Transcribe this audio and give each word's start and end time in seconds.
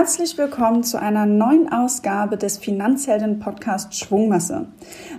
Herzlich 0.00 0.38
willkommen 0.38 0.84
zu 0.84 1.02
einer 1.02 1.26
neuen 1.26 1.72
Ausgabe 1.72 2.36
des 2.36 2.56
Finanzhelden 2.56 3.40
Podcast 3.40 3.96
Schwungmasse. 3.96 4.66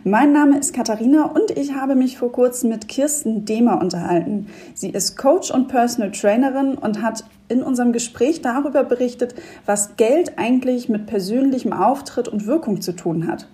Mein 0.06 0.32
Name 0.32 0.58
ist 0.58 0.74
Katharina 0.74 1.26
und 1.26 1.52
ich 1.52 1.74
habe 1.74 1.96
mich 1.96 2.18
vor 2.18 2.32
kurzem 2.32 2.70
mit 2.70 2.88
Kirsten 2.88 3.44
Demer 3.44 3.82
unterhalten. 3.82 4.48
Sie 4.74 4.90
ist 4.92 5.18
Coach 5.18 5.52
und 5.52 5.68
Personal 5.68 6.12
Trainerin 6.12 6.76
und 6.76 7.02
hat 7.02 7.26
in 7.50 7.62
unserem 7.62 7.92
Gespräch 7.92 8.42
darüber 8.42 8.86
berichtet, 8.86 9.36
was 9.66 9.98
Geld 9.98 10.40
eigentlich 10.40 10.88
mit 10.88 11.08
persönlichem 11.08 11.74
Auftritt 11.74 12.30
und 12.30 12.46
Wirkung 12.46 12.80
zu 12.80 12.94
tun 12.94 13.28
hat. 13.28 13.50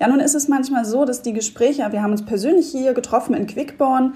Ja, 0.00 0.08
nun 0.08 0.20
ist 0.20 0.34
es 0.34 0.48
manchmal 0.48 0.86
so, 0.86 1.04
dass 1.04 1.20
die 1.20 1.34
Gespräche, 1.34 1.86
wir 1.92 2.02
haben 2.02 2.12
uns 2.12 2.24
persönlich 2.24 2.70
hier 2.70 2.94
getroffen 2.94 3.34
in 3.34 3.46
Quickborn, 3.46 4.14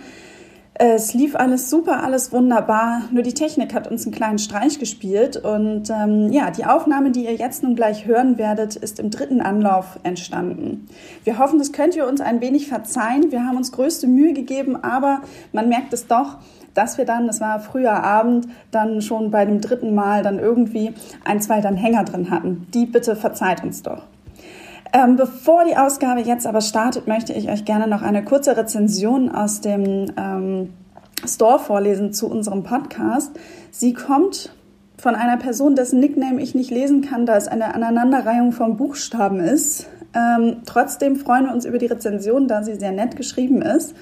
es 0.79 1.15
lief 1.15 1.35
alles 1.37 1.71
super, 1.71 2.03
alles 2.03 2.33
wunderbar. 2.33 3.03
Nur 3.11 3.23
die 3.23 3.33
Technik 3.33 3.73
hat 3.73 3.91
uns 3.91 4.05
einen 4.05 4.15
kleinen 4.15 4.39
Streich 4.39 4.79
gespielt. 4.79 5.37
Und 5.37 5.89
ähm, 5.89 6.31
ja, 6.31 6.51
die 6.51 6.67
Aufnahme, 6.67 7.13
die 7.13 7.25
ihr 7.25 7.35
jetzt 7.35 7.63
nun 7.63 7.77
gleich 7.77 8.07
hören 8.07 8.37
werdet, 8.37 8.77
ist 8.77 8.99
im 8.99 9.11
dritten 9.11 9.41
Anlauf 9.41 9.99
entstanden. 10.03 10.87
Wir 11.25 11.39
hoffen, 11.39 11.59
das 11.59 11.73
könnt 11.73 11.97
ihr 11.97 12.07
uns 12.07 12.21
ein 12.21 12.43
wenig 12.43 12.69
verzeihen. 12.69 13.33
Wir 13.33 13.45
haben 13.45 13.57
uns 13.57 13.73
größte 13.73 14.07
Mühe 14.07 14.35
gegeben, 14.35 14.77
aber 14.77 15.23
man 15.53 15.71
merkt 15.71 15.95
es 15.95 16.07
doch, 16.07 16.39
dass 16.75 16.99
wir 16.99 17.07
dann, 17.07 17.27
das 17.27 17.41
war 17.41 17.59
früher 17.61 18.03
Abend, 18.05 18.47
dann 18.71 19.01
schon 19.01 19.31
bei 19.31 19.47
dem 19.47 19.63
dritten 19.63 19.95
Mal 19.95 20.23
dann 20.23 20.39
irgendwie 20.39 20.93
ein, 21.25 21.41
zwei 21.41 21.63
dann 21.63 21.77
Hänger 21.77 22.05
drin 22.05 22.31
hatten. 22.31 22.67
Die 22.75 22.85
bitte 22.85 23.17
verzeiht 23.17 23.63
uns 23.65 23.83
doch. 23.83 24.03
Ähm, 24.93 25.17
bevor 25.17 25.65
die 25.65 25.77
Ausgabe 25.77 26.21
jetzt 26.21 26.47
aber 26.47 26.61
startet, 26.61 27.07
möchte 27.07 27.33
ich 27.33 27.49
euch 27.49 27.65
gerne 27.65 27.87
noch 27.87 28.03
eine 28.03 28.25
kurze 28.25 28.57
Rezension 28.57 29.31
aus 29.31 29.61
dem 29.61 30.13
ähm, 30.17 30.73
Store 31.27 31.59
vorlesen 31.59 32.13
zu 32.13 32.29
unserem 32.29 32.63
Podcast. 32.63 33.33
Sie 33.71 33.95
kommt 33.95 34.51
von 34.99 35.15
einer 35.15 35.37
Person, 35.37 35.77
dessen 35.77 36.01
Nickname 36.01 36.41
ich 36.41 36.55
nicht 36.55 36.71
lesen 36.71 37.03
kann, 37.03 37.27
da 37.27 37.37
es 37.37 37.49
eine 37.49 37.75
Aneinanderreihung 37.75 38.53
von 38.53 38.77
Buchstaben 38.77 39.41
ist. 39.41 39.87
Ähm, 40.15 40.59
trotzdem 40.65 41.17
freuen 41.17 41.47
wir 41.47 41.53
uns 41.53 41.65
über 41.65 41.79
die 41.79 41.87
Rezension, 41.87 42.49
da 42.49 42.63
sie 42.63 42.77
sehr 42.77 42.93
nett 42.93 43.17
geschrieben 43.17 43.61
ist. 43.61 43.95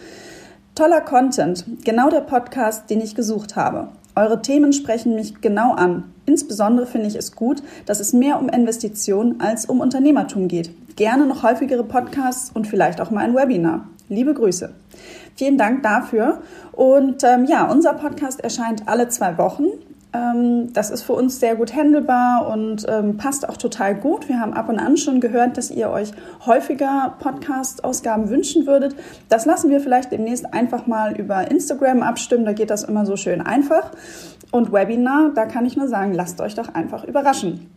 Toller 0.74 1.00
Content, 1.00 1.64
genau 1.84 2.10
der 2.10 2.20
Podcast, 2.20 2.90
den 2.90 3.00
ich 3.00 3.14
gesucht 3.14 3.56
habe. 3.56 3.88
Eure 4.14 4.42
Themen 4.42 4.72
sprechen 4.72 5.14
mich 5.14 5.40
genau 5.40 5.72
an. 5.72 6.13
Insbesondere 6.26 6.86
finde 6.86 7.08
ich 7.08 7.14
es 7.14 7.34
gut, 7.34 7.62
dass 7.86 8.00
es 8.00 8.12
mehr 8.12 8.40
um 8.40 8.48
Investitionen 8.48 9.40
als 9.40 9.66
um 9.66 9.80
Unternehmertum 9.80 10.48
geht. 10.48 10.70
Gerne 10.96 11.26
noch 11.26 11.42
häufigere 11.42 11.84
Podcasts 11.84 12.50
und 12.52 12.66
vielleicht 12.66 13.00
auch 13.00 13.10
mal 13.10 13.24
ein 13.24 13.34
Webinar. 13.34 13.88
Liebe 14.08 14.34
Grüße. 14.34 14.72
Vielen 15.36 15.58
Dank 15.58 15.82
dafür. 15.82 16.42
Und 16.72 17.24
ähm, 17.24 17.46
ja, 17.46 17.70
unser 17.70 17.94
Podcast 17.94 18.40
erscheint 18.40 18.86
alle 18.86 19.08
zwei 19.08 19.36
Wochen. 19.38 19.64
Ähm, 20.14 20.72
das 20.72 20.90
ist 20.90 21.02
für 21.02 21.14
uns 21.14 21.40
sehr 21.40 21.56
gut 21.56 21.74
handelbar 21.74 22.48
und 22.48 22.86
ähm, 22.88 23.16
passt 23.16 23.48
auch 23.48 23.56
total 23.56 23.96
gut. 23.96 24.28
Wir 24.28 24.38
haben 24.40 24.54
ab 24.54 24.68
und 24.68 24.78
an 24.78 24.96
schon 24.96 25.20
gehört, 25.20 25.58
dass 25.58 25.70
ihr 25.70 25.90
euch 25.90 26.12
häufiger 26.46 27.16
Podcast-Ausgaben 27.18 28.30
wünschen 28.30 28.66
würdet. 28.66 28.94
Das 29.28 29.44
lassen 29.44 29.70
wir 29.70 29.80
vielleicht 29.80 30.12
demnächst 30.12 30.54
einfach 30.54 30.86
mal 30.86 31.18
über 31.18 31.50
Instagram 31.50 32.02
abstimmen. 32.02 32.44
Da 32.44 32.52
geht 32.52 32.70
das 32.70 32.84
immer 32.84 33.04
so 33.04 33.16
schön 33.16 33.40
einfach. 33.40 33.90
Und 34.52 34.72
Webinar, 34.72 35.32
da 35.34 35.46
kann 35.46 35.66
ich 35.66 35.76
nur 35.76 35.88
sagen, 35.88 36.14
lasst 36.14 36.40
euch 36.40 36.54
doch 36.54 36.72
einfach 36.74 37.04
überraschen. 37.04 37.70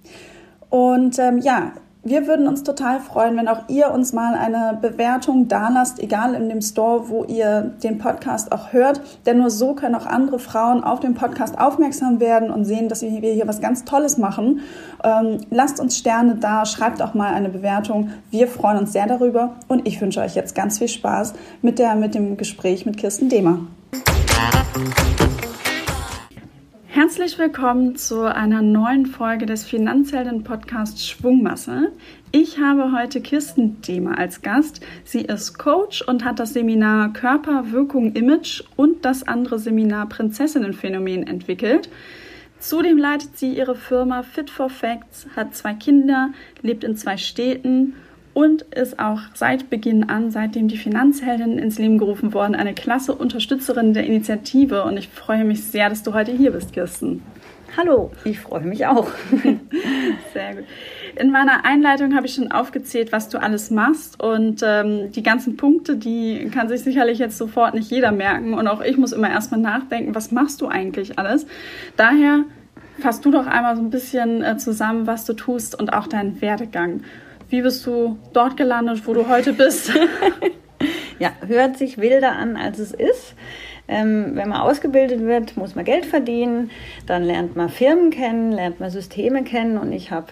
Und 0.69 1.17
ähm, 1.17 1.39
ja, 1.39 1.71
wir 2.07 2.27
würden 2.27 2.47
uns 2.47 2.63
total 2.63 2.99
freuen, 2.99 3.37
wenn 3.37 3.47
auch 3.47 3.67
ihr 3.67 3.91
uns 3.91 4.13
mal 4.13 4.33
eine 4.33 4.77
Bewertung 4.81 5.47
dalasst, 5.47 5.99
egal 5.99 6.33
in 6.33 6.49
dem 6.49 6.61
Store, 6.61 7.09
wo 7.09 7.23
ihr 7.23 7.73
den 7.83 7.97
Podcast 7.97 8.51
auch 8.51 8.71
hört. 8.73 9.01
Denn 9.25 9.39
nur 9.39 9.49
so 9.49 9.73
können 9.73 9.95
auch 9.95 10.05
andere 10.05 10.39
Frauen 10.39 10.83
auf 10.83 10.99
den 10.99 11.15
Podcast 11.15 11.57
aufmerksam 11.59 12.19
werden 12.19 12.49
und 12.49 12.65
sehen, 12.65 12.89
dass 12.89 13.01
wir 13.01 13.09
hier 13.09 13.47
was 13.47 13.61
ganz 13.61 13.85
Tolles 13.85 14.17
machen. 14.17 14.61
Ähm, 15.03 15.39
lasst 15.49 15.79
uns 15.79 15.97
Sterne 15.97 16.35
da, 16.35 16.65
schreibt 16.65 17.01
auch 17.01 17.13
mal 17.13 17.33
eine 17.33 17.49
Bewertung. 17.49 18.11
Wir 18.31 18.47
freuen 18.47 18.77
uns 18.77 18.93
sehr 18.93 19.07
darüber 19.07 19.55
und 19.67 19.87
ich 19.87 19.99
wünsche 19.99 20.21
euch 20.21 20.35
jetzt 20.35 20.55
ganz 20.55 20.77
viel 20.79 20.87
Spaß 20.87 21.33
mit, 21.61 21.79
der, 21.79 21.95
mit 21.95 22.15
dem 22.15 22.37
Gespräch 22.37 22.85
mit 22.85 22.97
Kirsten 22.97 23.29
Demer. 23.29 23.59
Herzlich 26.99 27.37
willkommen 27.37 27.95
zu 27.95 28.23
einer 28.23 28.63
neuen 28.63 29.05
Folge 29.05 29.45
des 29.45 29.63
Finanzhelden 29.65 30.43
Podcasts 30.43 31.07
Schwungmasse. 31.07 31.91
Ich 32.31 32.57
habe 32.57 32.91
heute 32.91 33.21
Kirsten 33.21 33.83
Demer 33.83 34.17
als 34.17 34.41
Gast. 34.41 34.83
Sie 35.03 35.21
ist 35.21 35.59
Coach 35.59 36.01
und 36.01 36.25
hat 36.25 36.39
das 36.39 36.53
Seminar 36.53 37.13
Körper, 37.13 37.71
Wirkung, 37.71 38.13
Image 38.13 38.63
und 38.77 39.05
das 39.05 39.21
andere 39.21 39.59
Seminar 39.59 40.09
Prinzessinnenphänomen 40.09 41.27
entwickelt. 41.27 41.87
Zudem 42.57 42.97
leitet 42.97 43.37
sie 43.37 43.55
ihre 43.55 43.75
Firma 43.75 44.23
Fit 44.23 44.49
for 44.49 44.71
Facts, 44.71 45.27
hat 45.35 45.53
zwei 45.53 45.75
Kinder, 45.75 46.31
lebt 46.63 46.83
in 46.83 46.95
zwei 46.95 47.17
Städten 47.17 47.93
und 48.37 48.61
ist 48.61 48.99
auch 48.99 49.21
seit 49.33 49.71
Beginn 49.71 50.11
an, 50.11 50.29
seitdem 50.29 50.67
die 50.67 50.77
Finanzheldin 50.77 51.57
ins 51.57 51.79
Leben 51.79 51.97
gerufen 51.97 52.35
worden, 52.35 52.53
eine 52.53 52.75
klasse 52.75 53.15
Unterstützerin 53.15 53.95
der 53.95 54.05
Initiative. 54.05 54.83
Und 54.83 54.95
ich 54.95 55.07
freue 55.09 55.43
mich 55.43 55.63
sehr, 55.63 55.89
dass 55.89 56.03
du 56.03 56.13
heute 56.13 56.33
hier 56.33 56.51
bist, 56.51 56.71
Kirsten. 56.71 57.23
Hallo, 57.75 58.11
ich 58.25 58.39
freue 58.39 58.61
mich 58.61 58.85
auch. 58.85 59.07
Sehr 60.33 60.53
gut. 60.53 60.65
In 61.19 61.31
meiner 61.31 61.65
Einleitung 61.65 62.15
habe 62.15 62.27
ich 62.27 62.35
schon 62.35 62.51
aufgezählt, 62.51 63.11
was 63.11 63.27
du 63.29 63.41
alles 63.41 63.71
machst 63.71 64.21
und 64.21 64.61
ähm, 64.63 65.11
die 65.11 65.23
ganzen 65.23 65.57
Punkte, 65.57 65.95
die 65.95 66.51
kann 66.53 66.69
sich 66.69 66.81
sicherlich 66.81 67.17
jetzt 67.17 67.39
sofort 67.39 67.73
nicht 67.73 67.89
jeder 67.89 68.11
merken 68.11 68.53
und 68.53 68.67
auch 68.67 68.81
ich 68.81 68.97
muss 68.97 69.13
immer 69.13 69.31
erstmal 69.31 69.59
nachdenken, 69.59 70.13
was 70.13 70.31
machst 70.31 70.61
du 70.61 70.67
eigentlich 70.67 71.17
alles? 71.17 71.47
Daher 71.97 72.43
fasst 72.99 73.25
du 73.25 73.31
doch 73.31 73.47
einmal 73.47 73.75
so 73.75 73.81
ein 73.81 73.89
bisschen 73.89 74.43
äh, 74.43 74.57
zusammen, 74.57 75.07
was 75.07 75.25
du 75.25 75.33
tust 75.33 75.77
und 75.77 75.91
auch 75.91 76.05
deinen 76.05 76.39
Werdegang. 76.39 77.01
Wie 77.49 77.61
bist 77.61 77.85
du 77.85 78.17
dort 78.33 78.57
gelandet, 78.57 79.07
wo 79.07 79.13
du 79.13 79.27
heute 79.29 79.53
bist? 79.53 79.91
ja, 81.19 81.31
hört 81.45 81.77
sich 81.77 81.97
wilder 81.97 82.33
an, 82.33 82.57
als 82.57 82.77
es 82.77 82.91
ist. 82.91 83.35
Ähm, 83.89 84.31
wenn 84.33 84.49
man 84.49 84.59
ausgebildet 84.59 85.21
wird, 85.21 85.55
muss 85.55 85.73
man 85.73 85.85
Geld 85.85 86.05
verdienen, 86.05 86.71
dann 87.05 87.23
lernt 87.23 87.55
man 87.55 87.69
Firmen 87.69 88.09
kennen, 88.09 88.51
lernt 88.51 88.81
man 88.81 88.89
Systeme 88.89 89.45
kennen 89.45 89.77
und 89.77 89.93
ich 89.93 90.11
habe 90.11 90.27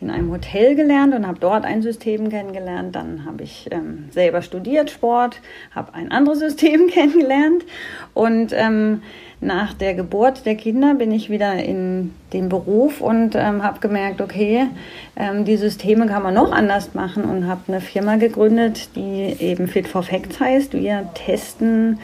in 0.00 0.10
einem 0.10 0.32
Hotel 0.32 0.74
gelernt 0.74 1.14
und 1.14 1.24
habe 1.24 1.38
dort 1.38 1.64
ein 1.64 1.82
System 1.82 2.30
kennengelernt. 2.30 2.96
Dann 2.96 3.24
habe 3.24 3.44
ich 3.44 3.68
ähm, 3.70 4.08
selber 4.10 4.42
studiert 4.42 4.90
Sport, 4.90 5.40
habe 5.72 5.94
ein 5.94 6.10
anderes 6.10 6.40
System 6.40 6.88
kennengelernt 6.92 7.64
und 8.12 8.52
ähm, 8.52 9.02
nach 9.40 9.74
der 9.74 9.94
Geburt 9.94 10.46
der 10.46 10.54
Kinder 10.54 10.94
bin 10.94 11.12
ich 11.12 11.28
wieder 11.28 11.54
in 11.54 12.14
den 12.32 12.48
Beruf 12.48 13.00
und 13.00 13.34
ähm, 13.34 13.62
habe 13.62 13.80
gemerkt, 13.80 14.20
okay, 14.20 14.66
ähm, 15.14 15.44
die 15.44 15.56
Systeme 15.56 16.06
kann 16.06 16.22
man 16.22 16.34
noch 16.34 16.52
anders 16.52 16.94
machen 16.94 17.24
und 17.24 17.46
habe 17.46 17.60
eine 17.68 17.80
Firma 17.80 18.16
gegründet, 18.16 18.96
die 18.96 19.36
eben 19.38 19.68
Fit 19.68 19.88
for 19.88 20.02
Facts 20.02 20.40
heißt. 20.40 20.72
Wir 20.72 21.08
testen 21.14 21.98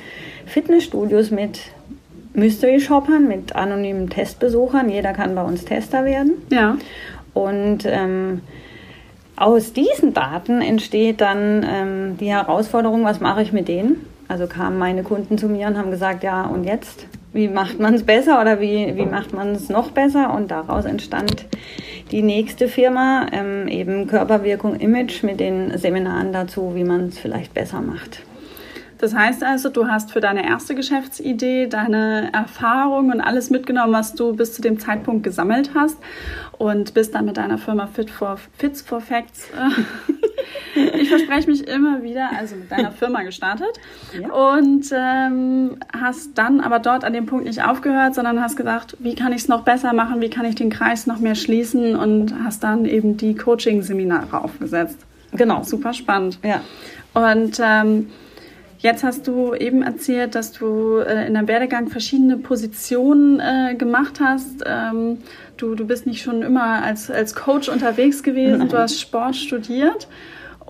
Fitnessstudios 0.45 1.31
mit 1.31 1.61
Mystery 2.35 2.81
Shoppern, 2.81 3.29
mit 3.29 3.57
anonymen 3.57 4.11
Testbesuchern. 4.11 4.91
Jeder 4.91 5.13
kann 5.13 5.35
bei 5.35 5.43
uns 5.43 5.65
Tester 5.65 6.05
werden. 6.05 6.33
Ja. 6.51 6.77
Und 7.35 7.87
ähm, 7.87 8.43
aus 9.37 9.73
diesen 9.73 10.13
Daten 10.13 10.61
entsteht 10.61 11.21
dann 11.23 11.67
ähm, 11.67 12.19
die 12.19 12.31
Herausforderung, 12.31 13.05
was 13.05 13.21
mache 13.21 13.43
ich 13.43 13.53
mit 13.53 13.69
denen? 13.69 14.07
Also 14.29 14.47
kamen 14.47 14.79
meine 14.79 15.03
Kunden 15.03 15.39
zu 15.39 15.49
mir 15.49 15.67
und 15.67 15.79
haben 15.79 15.91
gesagt, 15.91 16.23
ja, 16.23 16.45
und 16.45 16.65
jetzt? 16.65 17.07
Wie 17.33 17.49
macht 17.49 17.81
man 17.81 17.95
es 17.95 18.03
besser 18.03 18.41
oder 18.41 18.61
wie, 18.61 18.95
wie 18.97 19.07
macht 19.07 19.33
man 19.33 19.53
es 19.53 19.71
noch 19.71 19.91
besser? 19.91 20.35
Und 20.35 20.51
daraus 20.51 20.85
entstand 20.85 21.47
die 22.11 22.23
nächste 22.23 22.69
Firma, 22.69 23.27
ähm, 23.33 23.69
eben 23.69 24.07
Körperwirkung 24.07 24.77
Image 24.77 25.23
mit 25.23 25.41
den 25.41 25.77
Seminaren 25.79 26.33
dazu, 26.33 26.73
wie 26.75 26.85
man 26.85 27.09
es 27.09 27.19
vielleicht 27.19 27.55
besser 27.55 27.81
macht. 27.81 28.21
Das 28.99 29.17
heißt 29.17 29.43
also, 29.43 29.69
du 29.69 29.89
hast 29.89 30.13
für 30.13 30.21
deine 30.21 30.47
erste 30.47 30.77
Geschäftsidee 30.77 31.67
deine 31.67 32.31
Erfahrung 32.33 33.11
und 33.11 33.21
alles 33.21 33.51
mitgenommen, 33.51 33.93
was 33.93 34.15
du 34.15 34.37
bis 34.37 34.53
zu 34.53 34.63
dem 34.63 34.79
Zeitpunkt 34.79 35.25
gesammelt 35.25 35.71
hast 35.75 35.97
und 36.63 36.95
bist 36.95 37.13
dann 37.17 37.25
mit 37.25 37.39
deiner 37.39 37.59
Firma 37.59 37.89
Fit 37.89 38.09
for, 38.09 38.39
Fits 38.57 38.83
for 38.83 39.01
Facts, 39.01 39.49
ich 40.95 41.09
verspreche 41.09 41.51
mich 41.51 41.67
immer 41.67 42.05
wieder, 42.05 42.31
also 42.39 42.55
mit 42.55 42.71
deiner 42.71 42.93
Firma 42.93 43.25
gestartet 43.25 43.81
ja. 44.17 44.31
und 44.33 44.85
ähm, 44.97 45.77
hast 45.93 46.39
dann 46.39 46.61
aber 46.61 46.79
dort 46.79 47.03
an 47.03 47.15
dem 47.15 47.27
Punkt 47.27 47.47
nicht 47.47 47.65
aufgehört, 47.65 48.15
sondern 48.15 48.41
hast 48.41 48.57
gesagt, 48.57 48.97
wie 49.01 49.17
kann 49.17 49.33
ich 49.33 49.43
es 49.43 49.49
noch 49.49 49.63
besser 49.63 49.93
machen, 49.93 50.21
wie 50.21 50.31
kann 50.31 50.45
ich 50.45 50.55
den 50.55 50.71
Kreis 50.71 51.09
noch 51.09 51.19
mehr 51.19 51.35
schließen 51.35 51.97
und 51.97 52.33
hast 52.45 52.63
dann 52.63 52.85
eben 52.85 53.17
die 53.17 53.35
Coaching-Seminare 53.35 54.45
aufgesetzt. 54.45 54.99
Genau. 55.33 55.65
Super 55.65 55.93
spannend. 55.93 56.39
Ja. 56.45 56.61
Und 57.13 57.59
ähm, 57.61 58.07
Jetzt 58.83 59.05
hast 59.05 59.29
du 59.29 59.55
eben 59.55 59.83
erzählt, 59.83 60.35
dass 60.35 60.51
du 60.51 60.97
äh, 60.97 61.29
in 61.29 61.35
deinem 61.35 61.47
Werdegang 61.47 61.87
verschiedene 61.89 62.37
Positionen 62.37 63.39
äh, 63.39 63.77
gemacht 63.77 64.19
hast. 64.19 64.65
Ähm, 64.67 65.19
du, 65.63 65.75
du 65.75 65.87
bist 65.87 66.07
nicht 66.07 66.23
schon 66.23 66.43
immer 66.43 66.83
als, 66.83 67.11
als 67.11 67.35
Coach 67.35 67.69
unterwegs 67.69 68.23
gewesen, 68.23 68.59
Nein. 68.59 68.69
du 68.69 68.79
hast 68.79 69.01
Sport 69.01 69.37
studiert. 69.37 70.09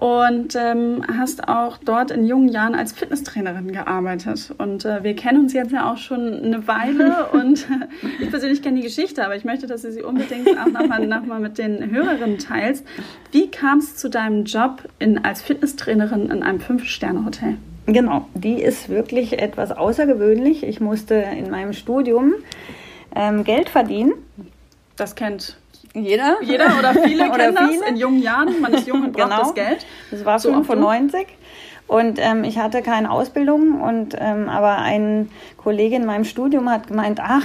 und 0.03 0.57
ähm, 0.57 1.05
hast 1.17 1.47
auch 1.47 1.79
dort 1.79 2.11
in 2.11 2.27
jungen 2.27 2.49
Jahren 2.49 2.75
als 2.75 2.93
Fitnesstrainerin 2.93 3.71
gearbeitet. 3.71 4.53
Und 4.59 4.85
äh, 4.85 5.05
wir 5.05 5.15
kennen 5.15 5.45
uns 5.45 5.53
jetzt 5.53 5.71
ja 5.71 5.93
auch 5.93 5.97
schon 5.97 6.43
eine 6.43 6.67
Weile 6.67 7.27
und 7.33 7.69
ich 8.21 8.29
persönlich 8.29 8.63
kenne 8.63 8.79
die 8.79 8.83
Geschichte, 8.83 9.25
aber 9.25 9.37
ich 9.37 9.45
möchte, 9.45 9.69
dass 9.69 9.83
du 9.83 9.93
sie 9.93 10.03
unbedingt 10.03 10.49
auch 10.59 10.67
nochmal 10.67 11.07
noch 11.07 11.25
mal 11.25 11.39
mit 11.39 11.57
den 11.57 11.89
Hörerinnen 11.91 12.39
teilst. 12.39 12.85
Wie 13.31 13.49
kam 13.49 13.79
es 13.79 13.95
zu 13.97 14.11
deinem 14.11 14.45
Job 14.45 14.83
in, 14.99 15.25
als 15.25 15.41
Fitnesstrainerin 15.41 16.31
in 16.31 16.43
einem 16.43 16.59
Fünf-Sterne-Hotel? 16.59 17.59
Genau, 17.87 18.27
die 18.35 18.61
ist 18.61 18.89
wirklich 18.89 19.41
etwas 19.41 19.71
außergewöhnlich. 19.71 20.65
Ich 20.65 20.81
musste 20.81 21.15
in 21.15 21.49
meinem 21.49 21.73
Studium 21.73 22.35
ähm, 23.15 23.45
Geld 23.45 23.69
verdienen. 23.69 24.15
Das 25.03 25.17
kennt 25.17 25.57
jeder. 25.95 26.37
Jeder 26.43 26.79
oder 26.79 26.95
viele 26.95 27.25
oder 27.35 27.53
kennen 27.53 27.57
viele. 27.57 27.81
das 27.81 27.89
in 27.89 27.97
jungen 27.97 28.23
Jahren. 28.23 28.61
Man 28.61 28.73
ist 28.73 28.87
jung 28.87 29.03
und 29.03 29.13
braucht 29.13 29.31
genau. 29.31 29.41
das 29.41 29.55
Geld. 29.55 29.87
Das 30.13 30.25
war 30.25 30.39
so 30.39 30.53
95. 30.53 31.27
Und 31.89 32.21
ähm, 32.21 32.45
ich 32.45 32.59
hatte 32.59 32.83
keine 32.83 33.11
Ausbildung 33.11 33.81
und 33.83 34.17
ähm, 34.17 34.49
aber 34.49 34.79
ein 34.79 35.29
Kollege 35.57 35.97
in 35.97 36.07
meinem 36.07 36.25
Studium 36.25 36.71
hat 36.71 36.87
gemeint, 36.87 37.19
ach, 37.21 37.45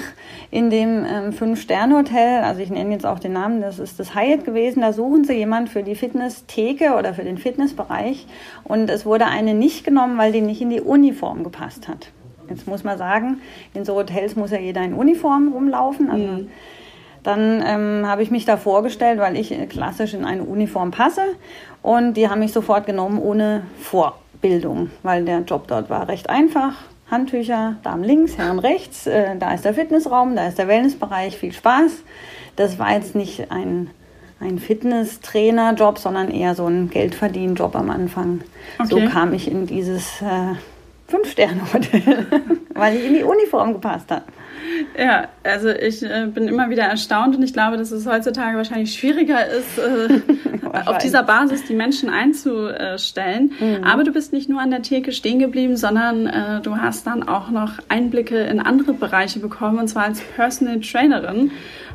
in 0.52 0.70
dem 0.70 1.04
ähm, 1.04 1.34
Fünf-Sterne-Hotel, 1.34 2.44
also 2.44 2.62
ich 2.62 2.70
nenne 2.70 2.94
jetzt 2.94 3.08
auch 3.08 3.18
den 3.18 3.34
Namen, 3.34 3.60
das 3.60 3.80
ist 3.80 4.00
das 4.00 4.14
Hyatt 4.14 4.46
gewesen, 4.46 4.82
da 4.82 4.94
suchen 4.94 5.26
sie 5.26 5.34
jemand 5.34 5.70
für 5.70 5.82
die 5.82 5.96
Fitness-Theke 5.96 6.94
oder 6.94 7.16
für 7.16 7.24
den 7.24 7.40
Fitnessbereich 7.40 8.28
und 8.64 8.92
es 8.92 9.04
wurde 9.04 9.26
eine 9.26 9.56
nicht 9.56 9.84
genommen, 9.84 10.20
weil 10.20 10.32
die 10.32 10.42
nicht 10.42 10.62
in 10.62 10.70
die 10.70 10.82
Uniform 10.82 11.44
gepasst 11.44 11.88
hat. 11.88 12.12
Jetzt 12.50 12.68
muss 12.68 12.84
man 12.84 13.00
sagen, 13.00 13.42
in 13.74 13.84
so 13.84 13.96
Hotels 13.96 14.36
muss 14.36 14.52
ja 14.52 14.60
jeder 14.60 14.84
in 14.84 14.94
Uniform 14.94 15.52
rumlaufen. 15.52 16.10
Also 16.10 16.26
mhm. 16.26 16.48
Dann 17.24 17.64
ähm, 17.66 18.08
habe 18.08 18.24
ich 18.24 18.32
mich 18.32 18.46
da 18.46 18.58
vorgestellt, 18.58 19.20
weil 19.20 19.38
ich 19.38 19.54
klassisch 19.70 20.14
in 20.14 20.26
eine 20.26 20.44
Uniform 20.44 20.92
passe. 20.92 21.22
Und 21.82 22.16
die 22.16 22.30
haben 22.30 22.40
mich 22.40 22.54
sofort 22.54 22.86
genommen 22.86 23.20
ohne 23.20 23.64
Vorbildung, 23.80 24.92
weil 25.04 25.26
der 25.26 25.40
Job 25.40 25.68
dort 25.68 25.90
war 25.90 26.08
recht 26.08 26.30
einfach. 26.30 26.74
Handtücher, 27.10 27.78
Damen 27.84 28.04
links, 28.04 28.38
Herren 28.38 28.60
rechts, 28.60 29.08
äh, 29.08 29.38
da 29.38 29.54
ist 29.54 29.64
der 29.64 29.74
Fitnessraum, 29.74 30.36
da 30.36 30.48
ist 30.48 30.58
der 30.58 30.68
Wellnessbereich, 30.68 31.38
viel 31.38 31.54
Spaß. 31.54 31.92
Das 32.58 32.80
war 32.80 32.92
jetzt 32.92 33.16
nicht 33.16 33.50
ein, 33.50 33.90
ein 34.42 34.60
Fitnesstrainer-Job, 34.60 36.00
sondern 36.00 36.30
eher 36.30 36.54
so 36.56 36.66
ein 36.68 36.90
Geldverdienen-Job 36.90 37.76
am 37.76 37.90
Anfang. 37.90 38.42
Okay. 38.80 38.90
So 38.90 39.10
kam 39.10 39.34
ich 39.34 39.50
in 39.50 39.66
dieses 39.68 40.22
äh, 40.22 40.56
Fünf-Sterne-Hotel, 41.08 42.28
weil 42.74 42.98
ich 42.98 43.06
in 43.06 43.14
die 43.14 43.24
Uniform 43.24 43.74
gepasst 43.74 44.12
habe. 44.12 44.24
Ja, 44.98 45.28
also 45.44 45.70
ich 45.70 46.04
äh, 46.04 46.28
bin 46.28 46.48
immer 46.48 46.70
wieder 46.70 46.84
erstaunt 46.84 47.36
und 47.36 47.44
ich 47.44 47.54
glaube, 47.54 47.78
dass 47.78 47.92
es 47.92 48.08
heutzutage 48.08 48.58
wahrscheinlich 48.58 48.94
schwieriger 48.94 49.46
ist, 49.48 49.78
äh, 49.78 50.22
auf 50.86 50.98
dieser 50.98 51.24
Basis 51.24 51.66
die 51.66 51.76
Menschen 51.76 52.10
einzustellen. 52.10 53.52
Mhm. 53.60 53.84
Aber 53.84 54.04
du 54.04 54.12
bist 54.12 54.34
nicht 54.34 54.50
nur 54.50 54.60
an 54.60 54.72
der 54.72 54.82
Theke 54.82 55.12
stehen 55.12 55.40
geblieben, 55.40 55.78
sondern 55.78 56.28
äh, 56.28 56.62
du 56.62 56.78
hast 56.78 57.06
dann 57.06 57.28
auch 57.28 57.50
noch 57.50 57.74
Einblicke 57.90 58.40
in 58.40 58.60
andere 58.60 58.94
Bereiche 58.94 59.40
bekommen, 59.40 59.80
und 59.80 59.88
zwar 59.88 60.04
als 60.04 60.22
Personal 60.22 60.80
Trainerin. 60.80 61.52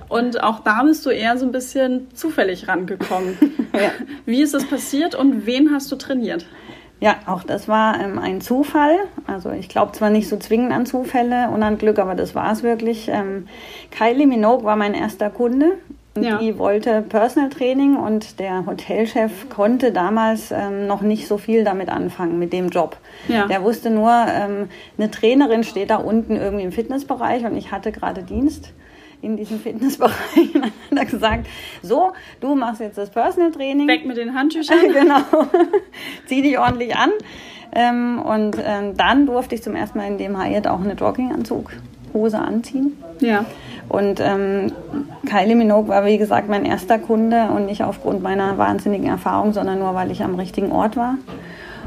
Und 0.08 0.42
auch 0.42 0.60
da 0.60 0.82
bist 0.82 1.06
du 1.06 1.10
eher 1.10 1.38
so 1.38 1.46
ein 1.46 1.52
bisschen 1.52 2.08
zufällig 2.14 2.68
rangekommen. 2.68 3.38
ja. 3.72 3.90
Wie 4.26 4.42
ist 4.42 4.52
das 4.52 4.64
passiert 4.66 5.14
und 5.14 5.46
wen 5.46 5.72
hast 5.72 5.90
du 5.90 5.96
trainiert? 5.96 6.44
Ja, 7.02 7.16
auch 7.26 7.42
das 7.42 7.66
war 7.66 7.98
ähm, 8.00 8.20
ein 8.20 8.40
Zufall. 8.40 8.96
Also 9.26 9.50
ich 9.50 9.68
glaube 9.68 9.90
zwar 9.90 10.08
nicht 10.08 10.28
so 10.28 10.36
zwingend 10.36 10.70
an 10.70 10.86
Zufälle 10.86 11.48
und 11.50 11.64
an 11.64 11.76
Glück, 11.76 11.98
aber 11.98 12.14
das 12.14 12.36
war 12.36 12.52
es 12.52 12.62
wirklich. 12.62 13.08
Ähm, 13.08 13.48
Kylie 13.90 14.28
Minogue 14.28 14.64
war 14.64 14.76
mein 14.76 14.94
erster 14.94 15.28
Kunde. 15.28 15.72
Ja. 16.16 16.38
Die 16.38 16.58
wollte 16.58 17.02
Personal 17.02 17.50
Training 17.50 17.96
und 17.96 18.38
der 18.38 18.66
Hotelchef 18.66 19.48
konnte 19.48 19.90
damals 19.90 20.52
ähm, 20.52 20.86
noch 20.86 21.00
nicht 21.00 21.26
so 21.26 21.38
viel 21.38 21.64
damit 21.64 21.88
anfangen, 21.88 22.38
mit 22.38 22.52
dem 22.52 22.68
Job. 22.68 22.96
Ja. 23.26 23.48
Der 23.48 23.64
wusste 23.64 23.90
nur, 23.90 24.12
ähm, 24.28 24.68
eine 24.96 25.10
Trainerin 25.10 25.64
steht 25.64 25.90
da 25.90 25.96
unten 25.96 26.36
irgendwie 26.36 26.62
im 26.64 26.70
Fitnessbereich 26.70 27.44
und 27.44 27.56
ich 27.56 27.72
hatte 27.72 27.90
gerade 27.90 28.22
Dienst 28.22 28.72
in 29.22 29.36
diesem 29.36 29.60
Fitnessbereich. 29.60 30.14
Und 30.54 30.62
dann 30.90 30.98
hat 30.98 30.98
er 30.98 31.04
gesagt, 31.06 31.46
so, 31.82 32.12
du 32.40 32.54
machst 32.54 32.80
jetzt 32.80 32.98
das 32.98 33.10
Personal 33.10 33.52
Training. 33.52 33.88
Weg 33.88 34.04
mit 34.04 34.16
den 34.16 34.34
Handtüchern. 34.34 34.78
genau. 34.92 35.20
Zieh 36.26 36.42
dich 36.42 36.58
ordentlich 36.58 36.94
an. 36.96 37.10
Ähm, 37.74 38.20
und 38.20 38.56
ähm, 38.62 38.98
dann 38.98 39.24
durfte 39.24 39.54
ich 39.54 39.62
zum 39.62 39.74
ersten 39.74 39.96
Mal 39.96 40.06
in 40.06 40.18
dem 40.18 40.38
Hyatt 40.38 40.66
auch 40.66 40.80
eine 40.80 40.92
Jogginganzug-Hose 40.92 42.38
anziehen. 42.38 43.02
Ja. 43.20 43.46
Und 43.88 44.20
ähm, 44.20 44.72
Kylie 45.26 45.56
Minogue 45.56 45.88
war, 45.88 46.04
wie 46.04 46.18
gesagt, 46.18 46.50
mein 46.50 46.66
erster 46.66 46.98
Kunde 46.98 47.48
und 47.48 47.64
nicht 47.64 47.82
aufgrund 47.82 48.22
meiner 48.22 48.58
wahnsinnigen 48.58 49.06
Erfahrung, 49.06 49.54
sondern 49.54 49.78
nur, 49.78 49.94
weil 49.94 50.10
ich 50.10 50.22
am 50.22 50.34
richtigen 50.34 50.70
Ort 50.70 50.98
war. 50.98 51.16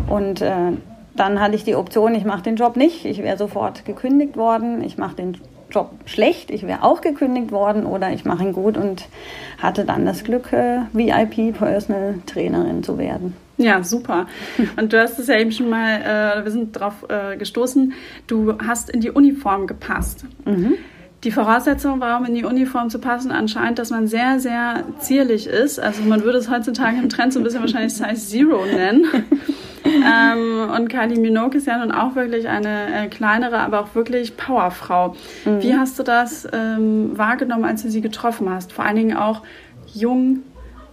Und 0.08 0.42
äh, 0.42 0.72
dann 1.16 1.40
hatte 1.40 1.56
ich 1.56 1.64
die 1.64 1.76
Option, 1.76 2.16
ich 2.16 2.26
mache 2.26 2.42
den 2.42 2.56
Job 2.56 2.76
nicht. 2.78 3.06
Ich 3.06 3.22
wäre 3.22 3.38
sofort 3.38 3.86
gekündigt 3.86 4.38
worden. 4.38 4.84
Ich 4.84 4.98
mache 4.98 5.16
den 5.16 5.38
Job 5.76 5.92
schlecht, 6.06 6.50
ich 6.52 6.66
wäre 6.66 6.84
auch 6.84 7.02
gekündigt 7.02 7.52
worden 7.52 7.86
oder 7.86 8.12
ich 8.12 8.24
mache 8.24 8.44
ihn 8.44 8.54
gut 8.54 8.78
und 8.78 9.08
hatte 9.62 9.84
dann 9.84 10.06
das 10.06 10.24
Glück, 10.24 10.54
äh, 10.54 10.80
VIP 10.94 11.58
Personal 11.58 12.16
Trainerin 12.26 12.82
zu 12.82 12.98
werden. 12.98 13.36
Ja, 13.58 13.84
super. 13.84 14.28
Und 14.78 14.92
du 14.92 15.02
hast 15.02 15.18
es 15.18 15.28
ja 15.28 15.38
eben 15.38 15.52
schon 15.52 15.70
mal, 15.70 16.02
äh, 16.02 16.44
wir 16.44 16.52
sind 16.52 16.76
darauf 16.76 17.06
äh, 17.10 17.38
gestoßen, 17.38 17.94
du 18.28 18.58
hast 18.60 18.90
in 18.90 19.00
die 19.00 19.12
Uniform 19.12 19.66
gepasst. 19.66 20.26
Mhm. 20.44 20.74
Die 21.24 21.32
Voraussetzung, 21.32 22.02
warum 22.02 22.26
in 22.26 22.36
die 22.36 22.44
Uniform 22.44 22.90
zu 22.90 23.00
passen, 23.00 23.32
anscheinend, 23.32 23.80
dass 23.80 23.90
man 23.92 24.08
sehr, 24.08 24.40
sehr 24.40 24.84
zierlich 25.00 25.48
ist. 25.48 25.80
Also 25.80 26.04
man 26.04 26.24
würde 26.24 26.38
es 26.38 26.52
heutzutage 26.52 26.98
im 26.98 27.10
Trend 27.10 27.34
so 27.34 27.40
ein 27.40 27.44
bisschen 27.44 27.62
wahrscheinlich 27.62 27.94
Size 27.94 28.16
Zero 28.16 28.66
nennen. 28.66 29.06
ähm, 29.86 30.70
und 30.76 30.90
Kylie 30.90 31.20
Minogue 31.20 31.58
ist 31.58 31.68
ja 31.68 31.78
nun 31.78 31.92
auch 31.92 32.16
wirklich 32.16 32.48
eine 32.48 33.06
äh, 33.06 33.08
kleinere, 33.08 33.60
aber 33.60 33.82
auch 33.82 33.96
wirklich 33.96 34.38
Powerfrau. 34.38 35.16
Mhm. 35.46 35.62
Wie 35.62 35.76
hast 35.76 36.00
du 36.00 36.04
das 36.04 36.48
ähm, 36.52 37.18
wahrgenommen, 37.18 37.66
als 37.66 37.84
du 37.84 37.90
sie 37.90 38.02
getroffen 38.02 38.50
hast? 38.50 38.74
Vor 38.74 38.86
allen 38.86 38.96
Dingen 38.96 39.18
auch 39.18 39.42
jung, 39.94 40.40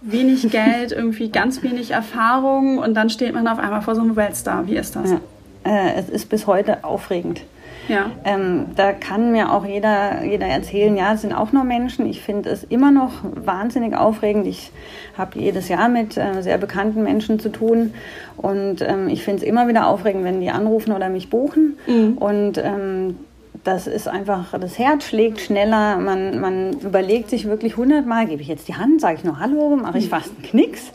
wenig 0.01 0.49
Geld, 0.51 0.91
irgendwie 0.91 1.29
ganz 1.29 1.63
wenig 1.63 1.91
Erfahrung 1.91 2.77
und 2.77 2.93
dann 2.93 3.09
steht 3.09 3.33
man 3.33 3.47
auf 3.47 3.59
einmal 3.59 3.81
vor 3.81 3.95
so 3.95 4.01
einem 4.01 4.15
Weltstar. 4.15 4.67
Wie 4.67 4.75
ist 4.75 4.95
das? 4.95 5.11
Ja. 5.11 5.19
Äh, 5.63 5.93
es 5.95 6.09
ist 6.09 6.29
bis 6.29 6.47
heute 6.47 6.83
aufregend. 6.83 7.41
Ja. 7.87 8.11
Ähm, 8.23 8.67
da 8.75 8.93
kann 8.93 9.31
mir 9.31 9.51
auch 9.51 9.65
jeder, 9.65 10.23
jeder 10.23 10.47
erzählen, 10.47 10.95
ja, 10.95 11.13
es 11.13 11.21
sind 11.21 11.33
auch 11.33 11.51
nur 11.51 11.63
Menschen. 11.63 12.05
Ich 12.05 12.21
finde 12.21 12.49
es 12.49 12.63
immer 12.63 12.91
noch 12.91 13.11
wahnsinnig 13.23 13.95
aufregend. 13.95 14.47
Ich 14.47 14.71
habe 15.17 15.39
jedes 15.39 15.67
Jahr 15.69 15.89
mit 15.89 16.17
äh, 16.17 16.41
sehr 16.41 16.57
bekannten 16.57 17.03
Menschen 17.03 17.39
zu 17.39 17.49
tun 17.49 17.93
und 18.37 18.81
ähm, 18.81 19.09
ich 19.09 19.23
finde 19.23 19.43
es 19.43 19.47
immer 19.47 19.67
wieder 19.67 19.87
aufregend, 19.87 20.23
wenn 20.23 20.41
die 20.41 20.49
anrufen 20.49 20.91
oder 20.93 21.09
mich 21.09 21.29
buchen. 21.29 21.77
Mhm. 21.87 22.17
Und 22.17 22.57
ähm, 22.57 23.17
das 23.63 23.87
ist 23.87 24.07
einfach, 24.07 24.57
das 24.59 24.77
Herz 24.77 25.05
schlägt 25.05 25.39
schneller, 25.39 25.97
man, 25.97 26.39
man 26.39 26.73
überlegt 26.79 27.29
sich 27.29 27.45
wirklich 27.45 27.77
hundertmal, 27.77 28.25
gebe 28.25 28.41
ich 28.41 28.47
jetzt 28.47 28.67
die 28.67 28.75
Hand, 28.75 28.99
sage 28.99 29.17
ich 29.19 29.23
nur 29.23 29.39
Hallo, 29.39 29.75
mache 29.75 29.99
ich 29.99 30.09
fast 30.09 30.31
einen 30.31 30.43
Knicks. 30.43 30.91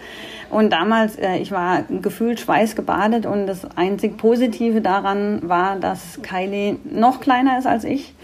Und 0.50 0.72
damals, 0.72 1.16
äh, 1.16 1.36
ich 1.36 1.52
war 1.52 1.82
gefühlt 1.82 2.40
schweißgebadet 2.40 3.26
und 3.26 3.46
das 3.46 3.66
einzig 3.76 4.16
Positive 4.16 4.80
daran 4.80 5.48
war, 5.48 5.76
dass 5.76 6.20
Kylie 6.22 6.76
noch 6.84 7.20
kleiner 7.20 7.58
ist 7.58 7.66
als 7.66 7.84
ich. 7.84 8.14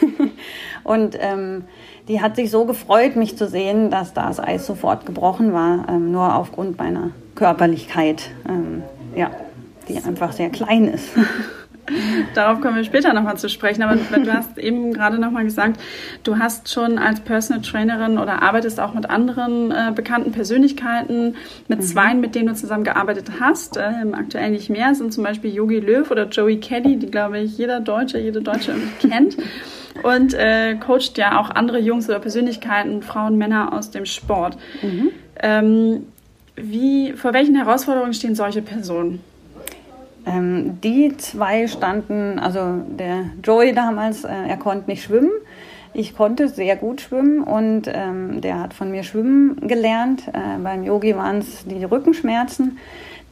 und 0.84 1.16
ähm, 1.20 1.64
die 2.08 2.20
hat 2.20 2.36
sich 2.36 2.50
so 2.50 2.64
gefreut, 2.64 3.16
mich 3.16 3.36
zu 3.36 3.46
sehen, 3.46 3.90
dass 3.90 4.14
das 4.14 4.40
Eis 4.40 4.66
sofort 4.66 5.04
gebrochen 5.06 5.52
war, 5.52 5.86
ähm, 5.88 6.10
nur 6.10 6.34
aufgrund 6.34 6.78
meiner 6.78 7.10
Körperlichkeit, 7.34 8.30
ähm, 8.48 8.82
ja, 9.14 9.30
die 9.88 9.98
einfach 9.98 10.32
sehr 10.32 10.50
klein 10.50 10.86
ist. 10.86 11.10
Darauf 12.34 12.60
kommen 12.60 12.76
wir 12.76 12.84
später 12.84 13.12
nochmal 13.12 13.36
zu 13.36 13.48
sprechen. 13.48 13.82
Aber 13.82 13.96
du 13.96 14.32
hast 14.32 14.58
eben 14.58 14.92
gerade 14.92 15.18
nochmal 15.18 15.44
gesagt, 15.44 15.80
du 16.22 16.38
hast 16.38 16.72
schon 16.72 16.98
als 16.98 17.20
Personal 17.20 17.62
Trainerin 17.62 18.18
oder 18.18 18.42
arbeitest 18.42 18.80
auch 18.80 18.94
mit 18.94 19.08
anderen 19.08 19.70
äh, 19.70 19.92
bekannten 19.94 20.32
Persönlichkeiten, 20.32 21.36
mit 21.68 21.80
mhm. 21.80 21.82
zweien, 21.82 22.20
mit 22.20 22.34
denen 22.34 22.48
du 22.48 22.54
zusammengearbeitet 22.54 23.26
hast. 23.40 23.76
Äh, 23.76 23.92
aktuell 24.12 24.50
nicht 24.50 24.70
mehr 24.70 24.94
sind 24.94 25.12
zum 25.12 25.24
Beispiel 25.24 25.52
Yogi 25.52 25.80
Löw 25.80 26.10
oder 26.10 26.28
Joey 26.28 26.58
Kelly, 26.58 26.96
die 26.96 27.10
glaube 27.10 27.38
ich 27.38 27.58
jeder 27.58 27.80
Deutsche, 27.80 28.18
jede 28.18 28.42
Deutsche 28.42 28.74
kennt. 29.00 29.36
Und 30.02 30.34
äh, 30.34 30.76
coacht 30.76 31.18
ja 31.18 31.38
auch 31.38 31.50
andere 31.50 31.78
Jungs 31.78 32.08
oder 32.08 32.20
Persönlichkeiten, 32.20 33.02
Frauen, 33.02 33.36
Männer 33.36 33.72
aus 33.72 33.90
dem 33.90 34.06
Sport. 34.06 34.56
Mhm. 34.82 35.10
Ähm, 35.42 36.06
wie, 36.56 37.12
vor 37.12 37.32
welchen 37.32 37.56
Herausforderungen 37.56 38.12
stehen 38.12 38.34
solche 38.34 38.62
Personen? 38.62 39.20
Ähm, 40.26 40.80
die 40.82 41.16
zwei 41.16 41.66
standen, 41.66 42.38
also 42.38 42.82
der 42.98 43.30
Joey 43.42 43.72
damals, 43.72 44.24
äh, 44.24 44.28
er 44.48 44.56
konnte 44.56 44.90
nicht 44.90 45.02
schwimmen. 45.02 45.30
Ich 45.92 46.16
konnte 46.16 46.48
sehr 46.48 46.76
gut 46.76 47.00
schwimmen 47.00 47.42
und 47.42 47.90
ähm, 47.92 48.40
der 48.40 48.60
hat 48.60 48.74
von 48.74 48.90
mir 48.90 49.02
schwimmen 49.02 49.66
gelernt. 49.66 50.28
Äh, 50.28 50.58
beim 50.62 50.84
Yogi 50.84 51.16
waren 51.16 51.38
es 51.38 51.64
die 51.66 51.82
Rückenschmerzen, 51.82 52.78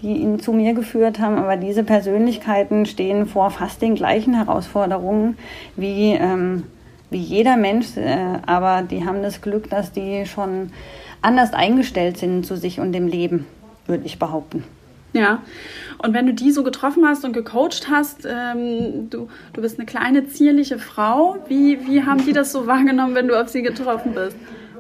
die 0.03 0.15
ihn 0.17 0.41
zu 0.41 0.53
mir 0.53 0.75
geführt 0.75 1.21
haben. 1.21 1.37
Aber 1.37 1.57
diese 1.57 1.85
Persönlichkeiten 1.85 2.85
stehen 2.87 3.27
vor 3.27 3.51
fast 3.51 3.81
den 3.81 3.95
gleichen 3.95 4.35
Herausforderungen 4.35 5.39
wie, 5.77 6.15
ähm, 6.15 6.65
wie 7.11 7.19
jeder 7.19 7.57
Mensch. 7.57 7.97
Äh, 7.97 8.39
aber 8.47 8.83
die 8.83 9.05
haben 9.05 9.23
das 9.23 9.41
Glück, 9.41 9.71
dass 9.71 9.93
die 9.93 10.27
schon 10.27 10.73
anders 11.23 11.53
eingestellt 11.53 12.17
sind 12.17 12.45
zu 12.45 12.57
sich 12.57 12.81
und 12.81 12.93
dem 12.93 13.07
Leben. 13.07 13.47
würde 13.87 14.05
ich 14.05 14.19
behaupten. 14.19 14.65
Ja, 15.13 15.43
und 16.03 16.15
wenn 16.15 16.27
du 16.27 16.35
die 16.35 16.51
so 16.53 16.63
getroffen 16.63 17.07
hast 17.07 17.25
und 17.25 17.33
gecoacht 17.33 17.89
hast, 17.91 18.27
ähm, 18.31 19.09
du, 19.11 19.29
du 19.53 19.63
bist 19.63 19.79
eine 19.79 19.87
kleine, 19.87 20.29
zierliche 20.29 20.79
Frau, 20.79 21.37
wie, 21.49 21.87
wie 21.87 22.05
haben 22.05 22.25
die 22.25 22.33
das 22.33 22.53
so 22.53 22.67
wahrgenommen, 22.69 23.15
wenn 23.15 23.29
du 23.29 23.41
auf 23.41 23.49
sie 23.49 23.63
getroffen 23.63 24.13
bist? 24.15 24.37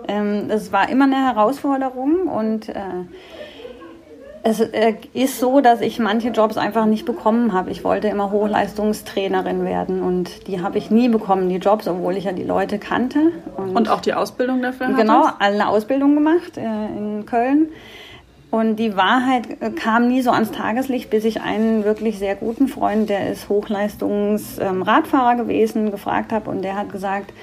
Ähm, 0.06 0.48
das 0.48 0.72
war 0.72 0.88
immer 0.88 1.04
eine 1.04 1.16
Herausforderung 1.16 2.28
und 2.28 2.68
äh, 2.68 3.04
es 4.42 4.60
äh, 4.60 4.94
ist 5.12 5.40
so, 5.40 5.60
dass 5.60 5.80
ich 5.80 5.98
manche 5.98 6.28
Jobs 6.28 6.56
einfach 6.56 6.86
nicht 6.86 7.04
bekommen 7.04 7.52
habe. 7.52 7.70
Ich 7.70 7.84
wollte 7.84 8.08
immer 8.08 8.30
Hochleistungstrainerin 8.30 9.64
werden 9.64 10.02
und 10.02 10.46
die 10.46 10.62
habe 10.62 10.78
ich 10.78 10.90
nie 10.90 11.08
bekommen, 11.08 11.48
die 11.48 11.56
Jobs, 11.56 11.88
obwohl 11.88 12.16
ich 12.16 12.24
ja 12.24 12.32
die 12.32 12.44
Leute 12.44 12.78
kannte. 12.78 13.32
Und, 13.56 13.76
und 13.76 13.88
auch 13.90 14.00
die 14.00 14.14
Ausbildung 14.14 14.62
dafür 14.62 14.88
Genau, 14.94 15.28
eine 15.38 15.68
Ausbildung 15.68 16.14
gemacht 16.14 16.56
äh, 16.56 16.62
in 16.62 17.26
Köln. 17.26 17.68
Und 18.50 18.76
die 18.76 18.96
Wahrheit 18.96 19.60
äh, 19.60 19.70
kam 19.70 20.08
nie 20.08 20.22
so 20.22 20.30
ans 20.30 20.50
Tageslicht, 20.52 21.10
bis 21.10 21.24
ich 21.24 21.42
einen 21.42 21.84
wirklich 21.84 22.18
sehr 22.18 22.34
guten 22.34 22.66
Freund, 22.66 23.10
der 23.10 23.30
ist 23.30 23.50
Hochleistungsradfahrer 23.50 25.32
ähm, 25.32 25.38
gewesen, 25.38 25.90
gefragt 25.90 26.32
habe. 26.32 26.48
Und 26.48 26.62
der 26.62 26.76
hat 26.76 26.90
gesagt, 26.90 27.34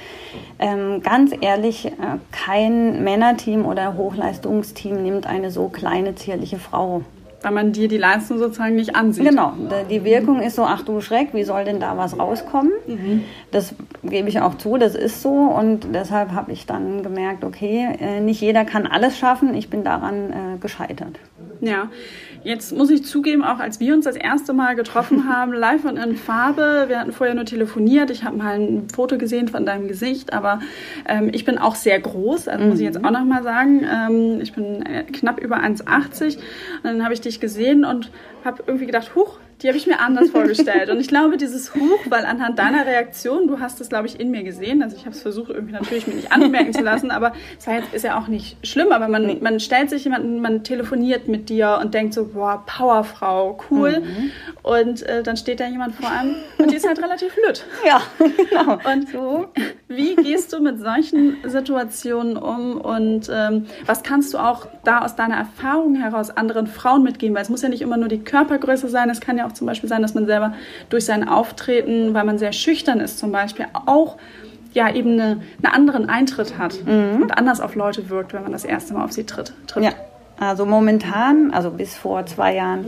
ähm, 0.57 1.01
ganz 1.03 1.31
ehrlich, 1.39 1.85
äh, 1.85 1.91
kein 2.31 3.03
Männerteam 3.03 3.65
oder 3.65 3.95
Hochleistungsteam 3.97 5.03
nimmt 5.03 5.27
eine 5.27 5.51
so 5.51 5.69
kleine, 5.69 6.15
zierliche 6.15 6.57
Frau 6.57 7.03
weil 7.45 7.51
man 7.51 7.73
dir 7.73 7.87
die 7.87 7.99
Leistung 7.99 8.39
sozusagen 8.39 8.73
nicht 8.73 8.95
ansieht. 8.95 9.23
Genau, 9.23 9.53
die 9.87 10.03
Wirkung 10.03 10.41
ist 10.41 10.55
so, 10.55 10.63
ach 10.63 10.81
du 10.81 10.99
Schreck, 10.99 11.29
wie 11.33 11.43
soll 11.43 11.63
denn 11.63 11.79
da 11.79 11.95
was 11.95 12.17
rauskommen? 12.17 12.71
Mhm. 12.87 13.23
Das 13.51 13.75
gebe 14.01 14.27
ich 14.29 14.41
auch 14.41 14.55
zu, 14.55 14.77
das 14.77 14.95
ist 14.95 15.21
so 15.21 15.29
und 15.29 15.93
deshalb 15.93 16.31
habe 16.31 16.51
ich 16.51 16.65
dann 16.65 17.03
gemerkt, 17.03 17.43
okay, 17.43 17.87
äh, 17.99 18.19
nicht 18.19 18.41
jeder 18.41 18.65
kann 18.65 18.87
alles 18.87 19.19
schaffen, 19.19 19.53
ich 19.53 19.69
bin 19.69 19.83
daran 19.83 20.31
äh, 20.31 20.57
gescheitert. 20.59 21.19
Ja, 21.61 21.89
Jetzt 22.45 22.77
muss 22.77 22.91
ich 22.91 23.03
zugeben, 23.03 23.43
auch 23.43 23.57
als 23.57 23.79
wir 23.79 23.95
uns 23.95 24.05
das 24.05 24.15
erste 24.15 24.53
Mal 24.53 24.75
getroffen 24.75 25.27
haben, 25.33 25.51
live 25.51 25.83
und 25.83 25.97
in 25.97 26.15
Farbe, 26.15 26.85
wir 26.87 26.99
hatten 26.99 27.11
vorher 27.11 27.33
nur 27.33 27.45
telefoniert, 27.45 28.11
ich 28.11 28.23
habe 28.23 28.37
mal 28.37 28.59
ein 28.59 28.87
Foto 28.87 29.17
gesehen 29.17 29.47
von 29.47 29.65
deinem 29.65 29.87
Gesicht, 29.87 30.31
aber 30.31 30.59
ähm, 31.07 31.31
ich 31.33 31.43
bin 31.43 31.57
auch 31.57 31.73
sehr 31.73 31.99
groß, 31.99 32.47
also 32.47 32.63
mhm. 32.63 32.69
muss 32.69 32.79
ich 32.79 32.85
jetzt 32.85 32.99
mhm. 32.99 33.05
auch 33.05 33.11
nochmal 33.11 33.41
sagen. 33.41 33.83
Ähm, 33.83 34.41
ich 34.41 34.53
bin 34.53 34.85
äh, 34.85 35.05
knapp 35.05 35.41
über 35.41 35.57
1,80 35.57 36.35
und 36.35 36.43
dann 36.83 37.03
habe 37.03 37.15
ich 37.15 37.21
dich 37.21 37.39
gesehen 37.39 37.83
und 37.83 38.11
habe 38.43 38.63
irgendwie 38.67 38.85
gedacht, 38.85 39.15
huch, 39.15 39.39
die 39.61 39.67
habe 39.69 39.77
ich 39.77 39.87
mir 39.87 39.99
anders 39.99 40.29
vorgestellt. 40.31 40.89
Und 40.89 40.99
ich 40.99 41.07
glaube, 41.07 41.37
dieses 41.37 41.73
Huch, 41.75 41.99
weil 42.09 42.25
anhand 42.25 42.59
deiner 42.59 42.85
Reaktion, 42.85 43.47
du 43.47 43.59
hast 43.59 43.79
es, 43.79 43.87
glaube 43.87 44.07
ich, 44.07 44.19
in 44.19 44.29
mir 44.29 44.43
gesehen. 44.43 44.83
Also 44.83 44.97
ich 44.97 45.05
habe 45.05 45.15
es 45.15 45.21
versucht, 45.21 45.49
irgendwie 45.49 45.73
natürlich 45.73 46.07
mir 46.07 46.15
nicht 46.15 46.31
anmerken 46.31 46.73
zu 46.73 46.81
lassen, 46.81 47.09
aber 47.09 47.31
es 47.57 47.65
jetzt, 47.65 47.93
ist 47.93 48.03
ja 48.03 48.19
auch 48.19 48.27
nicht 48.27 48.57
schlimm. 48.67 48.91
Aber 48.91 49.07
man, 49.07 49.41
man 49.41 49.59
stellt 49.61 49.89
sich 49.89 50.03
jemanden, 50.03 50.41
man 50.41 50.63
telefoniert 50.63 51.29
mit 51.29 51.47
dir 51.49 51.79
und 51.81 51.93
denkt 51.93 52.13
so, 52.13 52.25
boah, 52.27 52.63
Powerfrau, 52.65 53.57
cool. 53.71 54.01
Mhm. 54.01 54.31
Und 54.61 55.03
äh, 55.03 55.23
dann 55.23 55.37
steht 55.37 55.61
da 55.61 55.67
jemand 55.67 55.95
vor 55.95 56.09
einem 56.09 56.35
und 56.57 56.71
die 56.71 56.75
ist 56.75 56.87
halt 56.87 57.01
relativ 57.01 57.35
lütt. 57.47 57.65
Ja, 57.85 58.01
genau. 58.17 58.79
Und 58.91 59.09
so. 59.09 59.45
wie 59.87 60.15
gehst 60.15 60.51
du 60.51 60.59
mit 60.59 60.79
solchen 60.79 61.37
Situationen 61.43 62.35
um 62.35 62.81
und 62.81 63.29
ähm, 63.31 63.67
was 63.85 64.01
kannst 64.01 64.33
du 64.33 64.39
auch 64.39 64.67
da 64.83 64.99
aus 65.01 65.15
deiner 65.15 65.35
Erfahrung 65.35 65.95
heraus 65.95 66.35
anderen 66.35 66.65
Frauen 66.65 67.03
mitgeben? 67.03 67.35
Weil 67.35 67.43
es 67.43 67.49
muss 67.49 67.61
ja 67.61 67.69
nicht 67.69 67.81
immer 67.81 67.97
nur 67.97 68.07
die 68.07 68.23
Körpergröße 68.23 68.89
sein, 68.89 69.09
es 69.11 69.21
kann 69.21 69.37
ja 69.37 69.44
auch 69.45 69.53
zum 69.53 69.67
Beispiel 69.67 69.89
sein, 69.89 70.01
dass 70.01 70.13
man 70.13 70.25
selber 70.25 70.53
durch 70.89 71.05
sein 71.05 71.27
Auftreten, 71.27 72.13
weil 72.13 72.23
man 72.23 72.37
sehr 72.37 72.53
schüchtern 72.53 72.99
ist 72.99 73.19
zum 73.19 73.31
Beispiel, 73.31 73.65
auch 73.85 74.17
ja 74.73 74.93
eben 74.93 75.13
eine, 75.13 75.41
einen 75.63 75.73
anderen 75.73 76.09
Eintritt 76.09 76.57
hat 76.57 76.85
mhm. 76.85 77.21
und 77.21 77.37
anders 77.37 77.61
auf 77.61 77.75
Leute 77.75 78.09
wirkt, 78.09 78.33
wenn 78.33 78.43
man 78.43 78.51
das 78.51 78.65
erste 78.65 78.93
Mal 78.93 79.05
auf 79.05 79.11
sie 79.11 79.25
tritt. 79.25 79.53
tritt. 79.67 79.83
Ja, 79.83 79.91
also 80.39 80.65
momentan, 80.65 81.51
also 81.51 81.71
bis 81.71 81.95
vor 81.95 82.25
zwei 82.25 82.55
Jahren, 82.55 82.85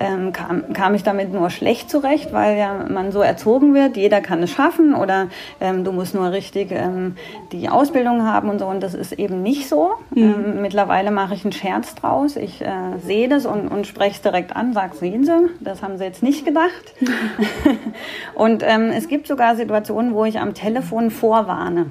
ähm, 0.00 0.32
kam, 0.32 0.72
kam 0.72 0.94
ich 0.94 1.02
damit 1.02 1.32
nur 1.32 1.50
schlecht 1.50 1.90
zurecht, 1.90 2.32
weil 2.32 2.58
ja 2.58 2.86
man 2.88 3.12
so 3.12 3.20
erzogen 3.20 3.74
wird, 3.74 3.96
jeder 3.96 4.20
kann 4.20 4.42
es 4.42 4.50
schaffen 4.50 4.94
oder 4.94 5.28
ähm, 5.60 5.84
du 5.84 5.92
musst 5.92 6.14
nur 6.14 6.32
richtig 6.32 6.70
ähm, 6.72 7.16
die 7.52 7.68
Ausbildung 7.68 8.24
haben 8.24 8.48
und 8.48 8.58
so 8.58 8.66
und 8.66 8.82
das 8.82 8.94
ist 8.94 9.12
eben 9.12 9.42
nicht 9.42 9.68
so. 9.68 9.92
Mhm. 10.14 10.22
Ähm, 10.22 10.62
mittlerweile 10.62 11.10
mache 11.10 11.34
ich 11.34 11.44
einen 11.44 11.52
Scherz 11.52 11.94
draus, 11.94 12.36
ich 12.36 12.62
äh, 12.62 12.98
sehe 13.04 13.28
das 13.28 13.44
und, 13.46 13.68
und 13.68 13.86
spreche 13.86 14.16
es 14.16 14.22
direkt 14.22 14.56
an, 14.56 14.72
sag, 14.72 14.94
sehen 14.94 15.24
Sie, 15.24 15.50
das 15.60 15.82
haben 15.82 15.98
Sie 15.98 16.04
jetzt 16.04 16.22
nicht 16.22 16.44
gedacht. 16.44 16.94
und 18.34 18.62
ähm, 18.66 18.90
es 18.96 19.06
gibt 19.06 19.26
sogar 19.26 19.54
Situationen, 19.54 20.14
wo 20.14 20.24
ich 20.24 20.40
am 20.40 20.54
Telefon 20.54 21.10
vorwarne. 21.10 21.90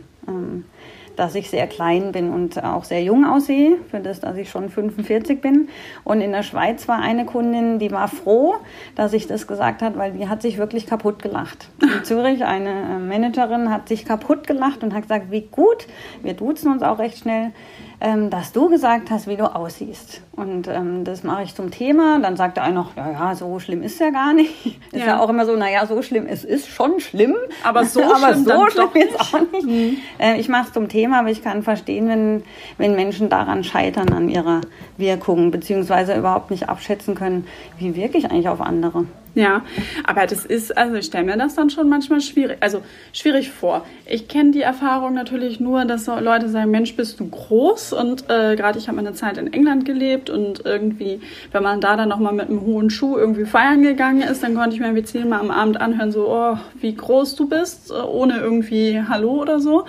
Dass 1.19 1.35
ich 1.35 1.49
sehr 1.49 1.67
klein 1.67 2.13
bin 2.13 2.31
und 2.31 2.63
auch 2.63 2.85
sehr 2.85 3.03
jung 3.03 3.25
aussehe, 3.25 3.75
für 3.91 3.99
das, 3.99 4.21
dass 4.21 4.37
ich 4.37 4.49
schon 4.49 4.69
45 4.69 5.41
bin. 5.41 5.67
Und 6.05 6.21
in 6.21 6.31
der 6.31 6.43
Schweiz 6.43 6.87
war 6.87 6.99
eine 6.99 7.25
Kundin, 7.25 7.77
die 7.77 7.91
war 7.91 8.07
froh, 8.07 8.55
dass 8.95 9.11
ich 9.11 9.27
das 9.27 9.45
gesagt 9.45 9.81
habe, 9.81 9.97
weil 9.97 10.13
die 10.13 10.29
hat 10.29 10.41
sich 10.41 10.57
wirklich 10.57 10.87
kaputt 10.87 11.21
gelacht. 11.21 11.67
In 11.81 11.89
Zürich 12.05 12.45
eine 12.45 12.69
äh, 12.69 12.99
Managerin 12.99 13.69
hat 13.69 13.89
sich 13.89 14.05
kaputt 14.05 14.47
gelacht 14.47 14.81
und 14.81 14.93
hat 14.93 15.01
gesagt, 15.01 15.29
wie 15.29 15.41
gut, 15.41 15.87
wir 16.23 16.35
duzen 16.35 16.71
uns 16.71 16.83
auch 16.83 16.99
recht 16.99 17.17
schnell, 17.17 17.51
ähm, 18.01 18.29
dass 18.29 18.53
du 18.53 18.69
gesagt 18.69 19.11
hast, 19.11 19.27
wie 19.27 19.35
du 19.35 19.43
aussiehst. 19.43 20.21
Und 20.35 20.67
ähm, 20.67 21.03
das 21.03 21.23
mache 21.23 21.43
ich 21.43 21.53
zum 21.53 21.69
Thema. 21.69 22.19
Dann 22.19 22.37
sagt 22.37 22.55
der 22.55 22.63
eine 22.63 22.75
noch, 22.75 22.95
ja, 22.95 23.11
ja, 23.11 23.35
so 23.35 23.59
schlimm 23.59 23.83
ist 23.83 23.99
ja 23.99 24.09
gar 24.09 24.33
nicht. 24.33 24.53
Ist 24.91 25.01
ja, 25.01 25.07
ja 25.07 25.19
auch 25.19 25.29
immer 25.29 25.45
so, 25.45 25.55
naja, 25.55 25.85
so 25.85 26.01
schlimm, 26.01 26.25
es 26.27 26.43
ist 26.43 26.67
schon 26.67 26.99
schlimm. 26.99 27.35
Aber 27.63 27.85
so 27.85 28.01
aber 28.15 28.33
schlimm, 28.33 28.45
so 28.45 28.69
schlimm 28.69 28.89
ist 28.95 29.19
auch 29.19 29.39
nicht. 29.51 29.67
Mhm. 29.67 29.97
Äh, 30.17 30.39
ich 30.39 30.49
mache 30.49 30.67
es 30.67 30.73
zum 30.73 30.87
Thema, 30.89 31.19
aber 31.19 31.29
ich 31.29 31.43
kann 31.43 31.61
verstehen, 31.61 32.07
wenn, 32.07 32.43
wenn 32.77 32.95
Menschen 32.95 33.29
daran 33.29 33.63
scheitern, 33.63 34.11
an 34.13 34.29
ihrer 34.29 34.61
Wirkung, 34.97 35.51
beziehungsweise 35.51 36.15
überhaupt 36.15 36.49
nicht 36.49 36.69
abschätzen 36.69 37.15
können, 37.15 37.45
wie 37.77 37.95
wirke 37.95 38.17
ich 38.17 38.31
eigentlich 38.31 38.49
auf 38.49 38.61
andere. 38.61 39.05
Ja, 39.35 39.61
aber 40.05 40.25
das 40.25 40.45
ist, 40.45 40.75
also 40.75 40.95
ich 40.95 41.05
stelle 41.05 41.25
mir 41.25 41.37
das 41.37 41.55
dann 41.55 41.69
schon 41.69 41.87
manchmal 41.87 42.19
schwierig, 42.19 42.57
also 42.61 42.81
schwierig 43.13 43.51
vor. 43.51 43.85
Ich 44.07 44.27
kenne 44.27 44.51
die 44.51 44.61
Erfahrung 44.61 45.13
natürlich 45.13 45.59
nur, 45.59 45.85
dass 45.85 46.07
Leute 46.07 46.49
sagen, 46.49 46.71
Mensch, 46.71 46.95
bist 46.95 47.19
du 47.19 47.29
groß 47.29 47.93
und 47.93 48.23
äh, 48.29 48.55
gerade 48.55 48.79
ich 48.79 48.87
habe 48.87 48.97
eine 48.97 49.13
Zeit 49.13 49.37
in 49.37 49.53
England 49.53 49.85
gelebt 49.85 50.29
und 50.31 50.65
irgendwie, 50.65 51.21
wenn 51.51 51.61
man 51.61 51.79
da 51.79 51.95
dann 51.95 52.09
nochmal 52.09 52.33
mit 52.33 52.49
einem 52.49 52.61
hohen 52.61 52.89
Schuh 52.89 53.17
irgendwie 53.17 53.45
feiern 53.45 53.83
gegangen 53.83 54.21
ist, 54.21 54.41
dann 54.41 54.55
konnte 54.55 54.73
ich 54.75 54.79
mir 54.79 54.87
irgendwie 54.87 55.05
zehnmal 55.05 55.41
am 55.41 55.51
Abend 55.51 55.79
anhören, 55.79 56.11
so, 56.11 56.27
oh, 56.27 56.57
wie 56.81 56.95
groß 56.95 57.35
du 57.35 57.47
bist, 57.47 57.91
ohne 57.91 58.39
irgendwie 58.39 59.01
Hallo 59.07 59.41
oder 59.41 59.59
so. 59.59 59.85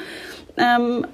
Ähm, 0.59 1.06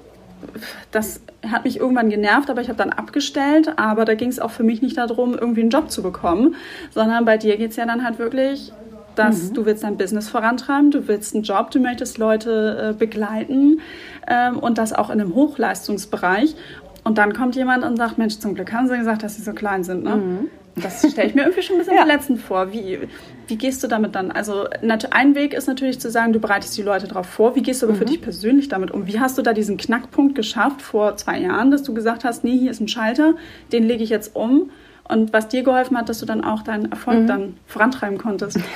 das 0.91 1.21
hat 1.49 1.65
mich 1.65 1.79
irgendwann 1.79 2.09
genervt, 2.09 2.49
aber 2.49 2.61
ich 2.61 2.69
habe 2.69 2.77
dann 2.77 2.91
abgestellt. 2.91 3.73
Aber 3.77 4.05
da 4.05 4.15
ging 4.15 4.29
es 4.29 4.39
auch 4.39 4.51
für 4.51 4.63
mich 4.63 4.81
nicht 4.81 4.97
darum, 4.97 5.33
irgendwie 5.33 5.61
einen 5.61 5.69
Job 5.69 5.91
zu 5.91 6.01
bekommen, 6.01 6.55
sondern 6.93 7.25
bei 7.25 7.37
dir 7.37 7.57
geht 7.57 7.71
es 7.71 7.77
ja 7.77 7.85
dann 7.85 8.03
halt 8.03 8.19
wirklich, 8.19 8.71
dass 9.15 9.49
mhm. 9.49 9.53
du 9.53 9.65
willst 9.65 9.83
dein 9.83 9.97
Business 9.97 10.29
vorantreiben, 10.29 10.91
du 10.91 11.07
willst 11.07 11.33
einen 11.33 11.43
Job, 11.43 11.71
du 11.71 11.79
möchtest 11.79 12.17
Leute 12.17 12.91
äh, 12.91 12.93
begleiten 12.93 13.81
ähm, 14.27 14.59
und 14.59 14.77
das 14.77 14.93
auch 14.93 15.09
in 15.09 15.19
einem 15.19 15.35
Hochleistungsbereich. 15.35 16.55
Und 17.03 17.17
dann 17.17 17.33
kommt 17.33 17.55
jemand 17.55 17.83
und 17.83 17.97
sagt, 17.97 18.17
Mensch, 18.17 18.37
zum 18.39 18.53
Glück 18.53 18.73
haben 18.73 18.87
sie 18.87 18.97
gesagt, 18.97 19.23
dass 19.23 19.35
sie 19.35 19.41
so 19.41 19.53
klein 19.53 19.83
sind. 19.83 20.03
Ne? 20.03 20.15
Mhm. 20.17 20.49
Das 20.81 21.09
stelle 21.11 21.27
ich 21.27 21.35
mir 21.35 21.41
irgendwie 21.41 21.61
schon 21.61 21.75
ein 21.75 21.79
bisschen 21.79 21.95
ja. 21.97 22.05
verletzend 22.05 22.41
vor. 22.41 22.71
Wie, 22.71 22.99
wie 23.47 23.55
gehst 23.55 23.83
du 23.83 23.87
damit 23.87 24.15
dann? 24.15 24.31
Also 24.31 24.67
ein 25.09 25.35
Weg 25.35 25.53
ist 25.53 25.67
natürlich 25.67 25.99
zu 25.99 26.09
sagen, 26.09 26.33
du 26.33 26.39
bereitest 26.39 26.77
die 26.77 26.81
Leute 26.81 27.07
darauf 27.07 27.25
vor. 27.27 27.55
Wie 27.55 27.61
gehst 27.61 27.81
du 27.81 27.87
aber 27.87 27.95
mhm. 27.95 27.99
für 27.99 28.05
dich 28.05 28.21
persönlich 28.21 28.69
damit 28.69 28.91
um? 28.91 29.07
Wie 29.07 29.19
hast 29.19 29.37
du 29.37 29.41
da 29.41 29.53
diesen 29.53 29.77
Knackpunkt 29.77 30.35
geschafft 30.35 30.81
vor 30.81 31.17
zwei 31.17 31.39
Jahren, 31.39 31.71
dass 31.71 31.83
du 31.83 31.93
gesagt 31.93 32.23
hast, 32.23 32.43
nee, 32.43 32.57
hier 32.57 32.71
ist 32.71 32.81
ein 32.81 32.87
Schalter, 32.87 33.35
den 33.71 33.83
lege 33.83 34.03
ich 34.03 34.09
jetzt 34.09 34.35
um? 34.35 34.71
Und 35.09 35.31
was 35.31 35.47
dir 35.47 35.63
geholfen 35.63 35.97
hat, 35.97 36.09
dass 36.09 36.19
du 36.19 36.25
dann 36.25 36.43
auch 36.43 36.63
deinen 36.63 36.91
Erfolg 36.91 37.21
mhm. 37.21 37.27
dann 37.27 37.57
vorantreiben 37.65 38.17
konntest? 38.17 38.59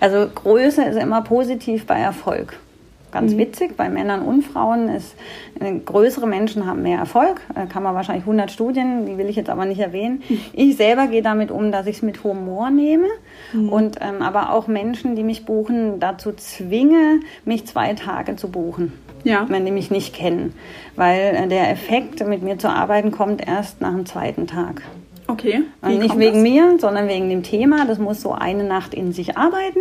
Also 0.00 0.28
Größe 0.34 0.84
ist 0.84 0.96
immer 0.96 1.22
positiv 1.22 1.86
bei 1.86 1.98
Erfolg 1.98 2.58
ganz 3.14 3.32
mhm. 3.32 3.38
witzig. 3.38 3.76
Bei 3.78 3.88
Männern 3.88 4.20
und 4.20 4.42
Frauen 4.42 4.90
ist 4.90 5.14
äh, 5.60 5.72
größere 5.78 6.26
Menschen 6.26 6.66
haben 6.66 6.82
mehr 6.82 6.98
Erfolg. 6.98 7.40
Da 7.54 7.64
kann 7.64 7.82
man 7.82 7.94
wahrscheinlich 7.94 8.24
100 8.24 8.50
Studien, 8.50 9.06
die 9.06 9.16
will 9.16 9.30
ich 9.30 9.36
jetzt 9.36 9.48
aber 9.48 9.64
nicht 9.64 9.80
erwähnen. 9.80 10.22
Mhm. 10.28 10.40
Ich 10.52 10.76
selber 10.76 11.06
gehe 11.06 11.22
damit 11.22 11.50
um, 11.50 11.72
dass 11.72 11.86
ich 11.86 11.96
es 11.96 12.02
mit 12.02 12.22
Humor 12.22 12.68
nehme 12.68 13.06
mhm. 13.54 13.68
und 13.70 13.98
ähm, 14.02 14.20
aber 14.20 14.52
auch 14.52 14.66
Menschen, 14.66 15.16
die 15.16 15.22
mich 15.22 15.46
buchen, 15.46 16.00
dazu 16.00 16.32
zwinge, 16.32 17.20
mich 17.46 17.66
zwei 17.66 17.94
Tage 17.94 18.36
zu 18.36 18.50
buchen. 18.50 18.92
Ja. 19.26 19.46
wenn 19.48 19.64
die 19.64 19.70
mich 19.70 19.90
nicht 19.90 20.14
kennen. 20.14 20.52
Weil 20.96 21.34
äh, 21.34 21.48
der 21.48 21.70
Effekt, 21.70 22.26
mit 22.26 22.42
mir 22.42 22.58
zu 22.58 22.68
arbeiten, 22.68 23.10
kommt 23.10 23.46
erst 23.46 23.80
nach 23.80 23.94
dem 23.94 24.04
zweiten 24.04 24.46
Tag. 24.46 24.82
Okay. 25.26 25.62
Nicht 25.86 26.18
wegen 26.18 26.34
das? 26.34 26.42
mir, 26.42 26.78
sondern 26.78 27.08
wegen 27.08 27.30
dem 27.30 27.42
Thema. 27.42 27.86
Das 27.86 27.98
muss 27.98 28.20
so 28.20 28.32
eine 28.32 28.64
Nacht 28.64 28.92
in 28.92 29.12
sich 29.12 29.36
arbeiten. 29.36 29.80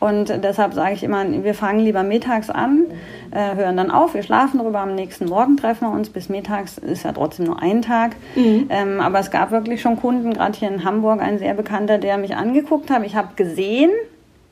Und 0.00 0.28
deshalb 0.42 0.72
sage 0.72 0.94
ich 0.94 1.02
immer, 1.02 1.24
wir 1.44 1.54
fangen 1.54 1.80
lieber 1.80 2.02
mittags 2.02 2.48
an, 2.48 2.86
äh, 3.32 3.54
hören 3.54 3.76
dann 3.76 3.90
auf, 3.90 4.14
wir 4.14 4.22
schlafen 4.22 4.58
drüber, 4.58 4.80
am 4.80 4.94
nächsten 4.94 5.26
Morgen 5.26 5.58
treffen 5.58 5.86
wir 5.86 5.92
uns. 5.92 6.08
Bis 6.08 6.30
mittags 6.30 6.78
ist 6.78 7.04
ja 7.04 7.12
trotzdem 7.12 7.46
nur 7.46 7.62
ein 7.62 7.82
Tag. 7.82 8.16
Mhm. 8.34 8.66
Ähm, 8.70 9.00
aber 9.00 9.20
es 9.20 9.30
gab 9.30 9.50
wirklich 9.50 9.82
schon 9.82 9.96
Kunden, 9.96 10.32
gerade 10.32 10.58
hier 10.58 10.68
in 10.68 10.84
Hamburg, 10.84 11.20
ein 11.20 11.38
sehr 11.38 11.52
bekannter, 11.52 11.98
der 11.98 12.16
mich 12.16 12.34
angeguckt 12.34 12.90
hat. 12.90 13.04
Ich 13.04 13.14
habe 13.14 13.28
gesehen, 13.36 13.90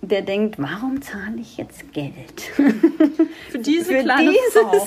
der 0.03 0.21
denkt, 0.21 0.57
warum 0.59 1.01
zahle 1.01 1.39
ich 1.41 1.57
jetzt 1.57 1.93
Geld? 1.95 2.43
Für 3.51 3.59
diese 3.59 3.93
Für 3.93 4.03
kleine 4.03 4.31
dieses, 4.31 4.53
Frau. 4.53 4.87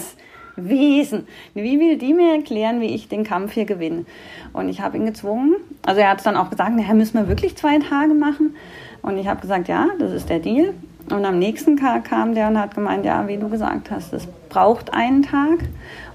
Wesen. 0.55 1.27
Wie 1.53 1.79
will 1.79 1.97
die 1.97 2.13
mir 2.13 2.35
erklären, 2.35 2.81
wie 2.81 2.93
ich 2.93 3.07
den 3.07 3.23
Kampf 3.23 3.53
hier 3.53 3.65
gewinne? 3.65 4.05
Und 4.53 4.69
ich 4.69 4.81
habe 4.81 4.97
ihn 4.97 5.05
gezwungen. 5.05 5.55
Also 5.85 6.01
er 6.01 6.09
hat 6.09 6.19
es 6.19 6.23
dann 6.23 6.37
auch 6.37 6.49
gesagt, 6.49 6.75
naja, 6.75 6.93
müssen 6.93 7.17
wir 7.17 7.27
wirklich 7.27 7.55
zwei 7.55 7.79
Tage 7.79 8.13
machen? 8.13 8.55
Und 9.01 9.17
ich 9.17 9.27
habe 9.27 9.41
gesagt, 9.41 9.67
ja, 9.67 9.87
das 9.99 10.11
ist 10.11 10.29
der 10.29 10.39
Deal. 10.39 10.73
Und 11.09 11.25
am 11.25 11.39
nächsten 11.39 11.77
Tag 11.77 12.05
kam 12.05 12.35
der 12.35 12.47
und 12.47 12.59
hat 12.59 12.75
gemeint, 12.75 13.05
ja, 13.05 13.27
wie 13.27 13.37
du 13.37 13.49
gesagt 13.49 13.91
hast, 13.91 14.13
es 14.13 14.27
braucht 14.49 14.93
einen 14.93 15.23
Tag. 15.23 15.59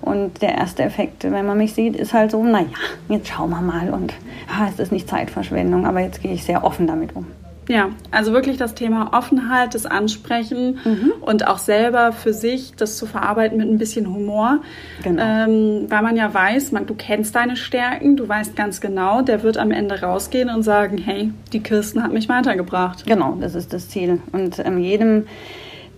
Und 0.01 0.41
der 0.41 0.55
erste 0.55 0.85
Effekt, 0.85 1.25
wenn 1.25 1.47
man 1.47 1.59
mich 1.59 1.75
sieht, 1.75 1.97
ist 1.97 2.15
halt 2.15 2.31
so, 2.31 2.43
naja, 2.43 2.69
jetzt 3.09 3.29
schauen 3.29 3.51
wir 3.51 3.61
mal 3.61 3.91
und 3.91 4.15
ah, 4.49 4.69
es 4.73 4.79
ist 4.79 4.93
nicht 4.93 5.09
Zeitverschwendung, 5.09 5.87
aber 5.87 6.01
jetzt 6.01 6.23
gehe 6.23 6.33
ich 6.33 6.45
sehr 6.45 6.65
offen 6.65 6.87
damit 6.87 7.15
um. 7.17 7.27
Ja, 7.69 7.91
also 8.13 8.33
wirklich 8.33 8.59
das 8.59 8.75
Thema 8.75 9.11
Offenheit, 9.13 9.75
das 9.75 9.87
Ansprechen 9.87 10.79
mhm. 10.85 11.13
und 11.21 11.49
auch 11.49 11.59
selber 11.59 12.13
für 12.13 12.33
sich 12.33 12.75
das 12.77 12.97
zu 12.97 13.07
verarbeiten 13.07 13.59
mit 13.59 13.69
ein 13.69 13.79
bisschen 13.79 14.07
Humor. 14.13 14.61
Genau. 15.03 15.23
Ähm, 15.23 15.87
weil 15.89 16.03
man 16.03 16.17
ja 16.17 16.33
weiß, 16.33 16.73
man, 16.73 16.87
du 16.87 16.95
kennst 16.95 17.35
deine 17.35 17.57
Stärken, 17.57 18.17
du 18.17 18.29
weißt 18.29 18.55
ganz 18.55 18.81
genau, 18.81 19.23
der 19.23 19.43
wird 19.43 19.59
am 19.59 19.73
Ende 19.73 20.01
rausgehen 20.01 20.49
und 20.49 20.63
sagen, 20.63 20.99
hey, 20.99 21.33
die 21.53 21.61
Kirsten 21.61 22.03
hat 22.03 22.13
mich 22.13 22.29
weitergebracht. 22.29 23.05
Genau, 23.07 23.37
das 23.41 23.55
ist 23.55 23.73
das 23.73 23.89
Ziel. 23.89 24.21
Und 24.33 24.61
ähm, 24.65 24.79
jedem 24.79 25.25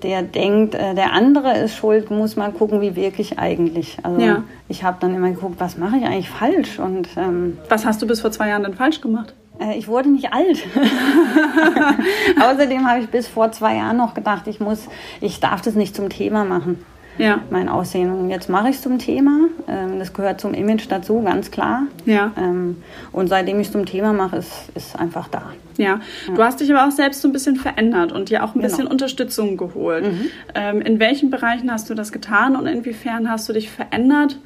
der 0.03 0.23
denkt, 0.23 0.75
äh, 0.75 0.95
der 0.95 1.13
andere 1.13 1.59
ist 1.59 1.75
schuld, 1.75 2.11
muss 2.11 2.37
mal 2.37 2.53
gucken, 2.53 2.81
wie 2.81 2.95
wirklich 2.95 3.39
eigentlich. 3.39 3.99
Also 4.03 4.21
ja. 4.21 4.45
ich 4.69 4.85
habe 4.85 4.99
dann 5.01 5.15
immer 5.15 5.31
geguckt, 5.31 5.57
was 5.59 5.77
mache 5.77 5.97
ich 5.97 6.05
eigentlich 6.05 6.31
falsch 6.31 6.79
und 6.79 7.09
ähm, 7.17 7.59
was 7.69 7.85
hast 7.85 8.01
du 8.01 8.07
bis 8.07 8.21
vor 8.21 8.31
zwei 8.31 8.49
Jahren 8.49 8.63
denn 8.63 8.75
falsch 8.75 9.01
gemacht? 9.01 9.35
Äh, 9.61 9.79
ich 9.79 9.89
wurde 9.89 10.11
nicht 10.11 10.33
alt. 10.33 10.65
Außerdem 12.41 12.89
habe 12.89 13.01
ich 13.01 13.09
bis 13.09 13.29
vor 13.29 13.53
zwei 13.53 13.77
Jahren 13.77 13.97
noch 13.97 14.15
gedacht, 14.15 14.47
ich 14.47 14.61
muss, 14.61 14.89
ich 15.21 15.41
darf 15.41 15.61
das 15.61 15.75
nicht 15.75 15.95
zum 15.95 16.09
Thema 16.09 16.45
machen. 16.45 16.85
Ja. 17.19 17.41
Mein 17.51 17.69
Aussehen. 17.69 18.13
Und 18.13 18.31
jetzt 18.31 18.49
mache 18.49 18.69
ich 18.69 18.77
es 18.77 18.83
zum 18.83 18.99
Thema. 18.99 19.49
Ähm, 19.67 19.99
das 19.99 20.13
gehört 20.13 20.41
zum 20.41 20.55
Image 20.55 20.87
dazu, 20.89 21.21
ganz 21.23 21.51
klar. 21.51 21.83
Ja. 22.07 22.33
Ähm, 22.37 22.83
und 23.13 23.29
seitdem 23.29 23.59
ich 23.59 23.67
es 23.67 23.73
zum 23.73 23.87
Thema 23.87 24.13
mache, 24.13 24.37
ist 24.37 24.71
es 24.75 24.95
einfach 24.95 25.27
da. 25.27 25.43
Ja. 25.77 26.01
ja. 26.29 26.35
Du 26.35 26.43
hast 26.43 26.61
dich 26.61 26.73
aber 26.73 26.87
auch 26.87 26.93
selbst 26.93 27.21
so 27.21 27.29
ein 27.29 27.33
bisschen 27.33 27.57
verändert 27.57 28.13
und 28.13 28.31
dir 28.31 28.45
auch 28.45 28.55
ein 28.55 28.61
bisschen 28.61 28.79
genau. 28.79 28.93
Unterstützung 28.93 29.57
geholt. 29.57 30.05
Mhm. 30.05 30.31
Ähm, 30.55 30.81
in 30.81 31.01
welchen 31.01 31.31
Bereichen 31.31 31.73
hast 31.73 31.91
du 31.91 31.95
das 31.95 32.13
getan 32.13 32.55
und 32.55 32.67
inwiefern 32.67 33.29
hast 33.29 33.49
du 33.49 33.53
dich 33.53 33.69
verändert, 33.69 34.39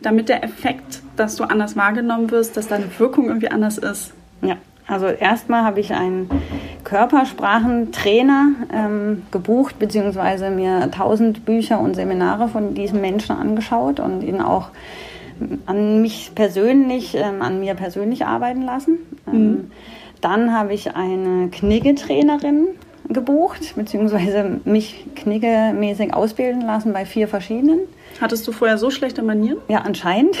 damit 0.00 0.28
der 0.28 0.44
Effekt, 0.44 1.02
dass 1.16 1.36
du 1.36 1.44
anders 1.44 1.76
wahrgenommen 1.76 2.30
wirst, 2.30 2.56
dass 2.56 2.68
deine 2.68 2.86
Wirkung 2.98 3.26
irgendwie 3.26 3.50
anders 3.50 3.78
ist? 3.78 4.12
Ja, 4.42 4.56
also 4.86 5.06
erstmal 5.06 5.64
habe 5.64 5.80
ich 5.80 5.92
einen 5.92 6.28
Körpersprachentrainer 6.84 8.48
ähm, 8.72 9.22
gebucht, 9.30 9.78
beziehungsweise 9.78 10.50
mir 10.50 10.90
tausend 10.90 11.44
Bücher 11.44 11.80
und 11.80 11.94
Seminare 11.94 12.48
von 12.48 12.74
diesem 12.74 13.00
Menschen 13.00 13.36
angeschaut 13.36 14.00
und 14.00 14.22
ihn 14.22 14.40
auch 14.40 14.68
an 15.66 16.02
mich 16.02 16.32
persönlich, 16.34 17.14
ähm, 17.14 17.42
an 17.42 17.60
mir 17.60 17.74
persönlich 17.74 18.26
arbeiten 18.26 18.62
lassen. 18.62 18.98
Ähm, 19.26 19.50
mhm. 19.50 19.70
Dann 20.20 20.52
habe 20.52 20.72
ich 20.74 20.94
eine 20.94 21.48
Kniggetrainerin 21.48 22.68
gebucht, 23.12 23.74
beziehungsweise 23.76 24.60
mich 24.64 25.06
kniggemäßig 25.14 26.14
ausbilden 26.14 26.62
lassen 26.62 26.92
bei 26.92 27.04
vier 27.04 27.28
verschiedenen. 27.28 27.80
Hattest 28.20 28.46
du 28.46 28.52
vorher 28.52 28.78
so 28.78 28.90
schlechte 28.90 29.22
Manieren? 29.22 29.58
Ja, 29.68 29.78
anscheinend. 29.78 30.36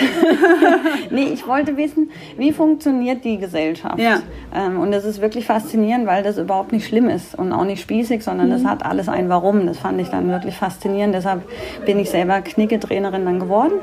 nee, 1.10 1.24
ich 1.32 1.46
wollte 1.46 1.76
wissen, 1.76 2.10
wie 2.36 2.52
funktioniert 2.52 3.24
die 3.24 3.38
Gesellschaft. 3.38 3.98
Ja. 3.98 4.20
Ähm, 4.54 4.78
und 4.78 4.92
das 4.92 5.04
ist 5.04 5.20
wirklich 5.20 5.46
faszinierend, 5.46 6.06
weil 6.06 6.22
das 6.22 6.38
überhaupt 6.38 6.72
nicht 6.72 6.86
schlimm 6.86 7.08
ist 7.08 7.34
und 7.34 7.52
auch 7.52 7.64
nicht 7.64 7.82
spießig, 7.82 8.22
sondern 8.22 8.48
mhm. 8.48 8.52
das 8.52 8.64
hat 8.64 8.84
alles 8.84 9.08
ein 9.08 9.28
Warum. 9.28 9.66
Das 9.66 9.78
fand 9.78 10.00
ich 10.00 10.08
dann 10.08 10.28
wirklich 10.28 10.56
faszinierend. 10.56 11.14
Deshalb 11.14 11.42
bin 11.86 11.98
ich 11.98 12.10
selber 12.10 12.40
Knicketrainerin 12.40 13.24
dann 13.24 13.40
geworden. 13.40 13.74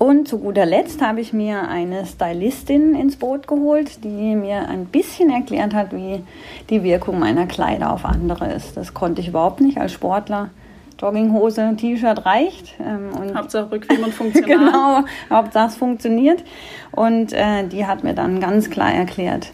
Und 0.00 0.28
zu 0.28 0.38
guter 0.38 0.64
Letzt 0.64 1.02
habe 1.02 1.20
ich 1.20 1.34
mir 1.34 1.68
eine 1.68 2.06
Stylistin 2.06 2.94
ins 2.94 3.16
Boot 3.16 3.46
geholt, 3.46 4.02
die 4.02 4.34
mir 4.34 4.66
ein 4.66 4.86
bisschen 4.86 5.28
erklärt 5.28 5.74
hat, 5.74 5.94
wie 5.94 6.22
die 6.70 6.82
Wirkung 6.82 7.18
meiner 7.18 7.44
Kleider 7.44 7.92
auf 7.92 8.06
andere 8.06 8.50
ist. 8.50 8.78
Das 8.78 8.94
konnte 8.94 9.20
ich 9.20 9.28
überhaupt 9.28 9.60
nicht 9.60 9.76
als 9.76 9.92
Sportler. 9.92 10.48
Jogginghose, 10.98 11.76
T-Shirt 11.76 12.24
reicht. 12.24 12.76
Ähm, 12.80 13.10
und 13.14 13.36
Hauptsache 13.36 13.66
bequem 13.66 14.02
und 14.02 14.14
funktional. 14.14 14.58
genau, 14.58 15.04
Hauptsache 15.28 15.68
es 15.68 15.76
funktioniert. 15.76 16.44
Und 16.92 17.34
äh, 17.34 17.68
die 17.68 17.84
hat 17.84 18.02
mir 18.02 18.14
dann 18.14 18.40
ganz 18.40 18.70
klar 18.70 18.94
erklärt, 18.94 19.52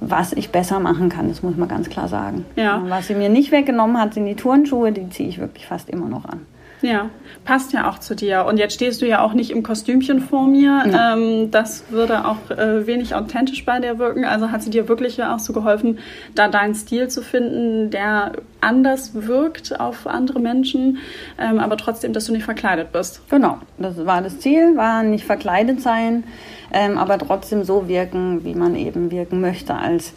was 0.00 0.34
ich 0.34 0.50
besser 0.50 0.78
machen 0.78 1.08
kann. 1.08 1.30
Das 1.30 1.42
muss 1.42 1.56
man 1.56 1.68
ganz 1.68 1.88
klar 1.88 2.08
sagen. 2.08 2.44
Ja. 2.54 2.82
Was 2.86 3.06
sie 3.06 3.14
mir 3.14 3.30
nicht 3.30 3.50
weggenommen 3.50 3.98
hat, 3.98 4.12
sind 4.12 4.26
die 4.26 4.36
Turnschuhe. 4.36 4.92
Die 4.92 5.08
ziehe 5.08 5.30
ich 5.30 5.38
wirklich 5.38 5.64
fast 5.64 5.88
immer 5.88 6.06
noch 6.06 6.26
an. 6.26 6.40
Ja, 6.86 7.10
passt 7.44 7.72
ja 7.72 7.90
auch 7.90 7.98
zu 7.98 8.14
dir. 8.14 8.44
Und 8.44 8.58
jetzt 8.58 8.74
stehst 8.74 9.02
du 9.02 9.06
ja 9.06 9.20
auch 9.20 9.32
nicht 9.32 9.50
im 9.50 9.64
Kostümchen 9.64 10.20
vor 10.20 10.46
mir. 10.46 10.84
Ja. 10.86 11.14
Ähm, 11.14 11.50
das 11.50 11.84
würde 11.90 12.24
auch 12.24 12.50
äh, 12.50 12.86
wenig 12.86 13.14
authentisch 13.14 13.64
bei 13.64 13.80
dir 13.80 13.98
wirken. 13.98 14.24
Also 14.24 14.52
hat 14.52 14.62
sie 14.62 14.70
dir 14.70 14.88
wirklich 14.88 15.16
ja 15.16 15.34
auch 15.34 15.40
so 15.40 15.52
geholfen, 15.52 15.98
da 16.36 16.48
deinen 16.48 16.76
Stil 16.76 17.08
zu 17.08 17.22
finden, 17.22 17.90
der 17.90 18.32
anders 18.60 19.10
wirkt 19.14 19.78
auf 19.80 20.06
andere 20.06 20.38
Menschen, 20.38 20.98
ähm, 21.38 21.58
aber 21.58 21.76
trotzdem, 21.76 22.12
dass 22.12 22.26
du 22.26 22.32
nicht 22.32 22.44
verkleidet 22.44 22.92
bist. 22.92 23.20
Genau, 23.30 23.58
das 23.78 24.04
war 24.06 24.22
das 24.22 24.38
Ziel, 24.38 24.76
war 24.76 25.02
nicht 25.02 25.24
verkleidet 25.24 25.80
sein, 25.80 26.24
ähm, 26.72 26.98
aber 26.98 27.18
trotzdem 27.18 27.64
so 27.64 27.88
wirken, 27.88 28.44
wie 28.44 28.54
man 28.54 28.76
eben 28.76 29.10
wirken 29.10 29.40
möchte 29.40 29.74
als 29.74 30.12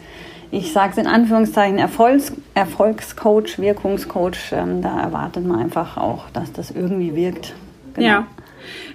ich 0.50 0.72
sage 0.72 0.92
es 0.92 0.98
in 0.98 1.06
Anführungszeichen, 1.06 1.78
Erfolgs 1.78 2.32
Erfolgscoach, 2.54 3.58
Wirkungscoach, 3.58 4.52
ähm, 4.52 4.82
da 4.82 5.00
erwartet 5.00 5.46
man 5.46 5.60
einfach 5.60 5.96
auch, 5.96 6.30
dass 6.30 6.52
das 6.52 6.70
irgendwie 6.70 7.14
wirkt. 7.14 7.54
Genau. 7.94 8.06
Ja. 8.06 8.26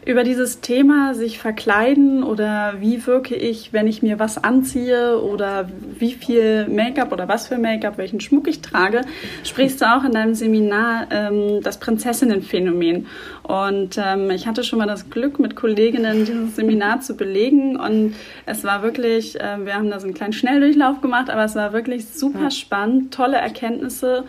Über 0.05 0.23
dieses 0.23 0.61
Thema 0.61 1.13
sich 1.13 1.39
verkleiden 1.39 2.23
oder 2.23 2.75
wie 2.79 3.05
wirke 3.05 3.35
ich, 3.35 3.73
wenn 3.73 3.87
ich 3.87 4.01
mir 4.01 4.19
was 4.19 4.43
anziehe 4.43 5.19
oder 5.19 5.69
wie 5.97 6.13
viel 6.13 6.67
Make-up 6.67 7.11
oder 7.11 7.27
was 7.27 7.47
für 7.47 7.57
Make-up, 7.57 7.97
welchen 7.97 8.19
Schmuck 8.19 8.47
ich 8.47 8.61
trage, 8.61 9.01
sprichst 9.43 9.81
du 9.81 9.85
auch 9.85 10.03
in 10.03 10.11
deinem 10.11 10.35
Seminar 10.35 11.07
ähm, 11.11 11.61
das 11.63 11.79
Prinzessinnenphänomen. 11.79 13.07
Und 13.43 13.99
ähm, 14.03 14.31
ich 14.31 14.47
hatte 14.47 14.63
schon 14.63 14.79
mal 14.79 14.87
das 14.87 15.09
Glück, 15.09 15.39
mit 15.39 15.55
Kolleginnen 15.55 16.25
dieses 16.25 16.55
Seminar 16.55 17.01
zu 17.01 17.15
belegen. 17.15 17.77
Und 17.77 18.15
es 18.45 18.63
war 18.63 18.83
wirklich, 18.83 19.39
äh, 19.39 19.65
wir 19.65 19.75
haben 19.75 19.89
da 19.89 19.99
so 19.99 20.05
einen 20.05 20.15
kleinen 20.15 20.33
Schnelldurchlauf 20.33 21.01
gemacht, 21.01 21.29
aber 21.29 21.45
es 21.45 21.55
war 21.55 21.73
wirklich 21.73 22.07
super 22.07 22.51
spannend, 22.51 23.13
tolle 23.13 23.37
Erkenntnisse. 23.37 24.23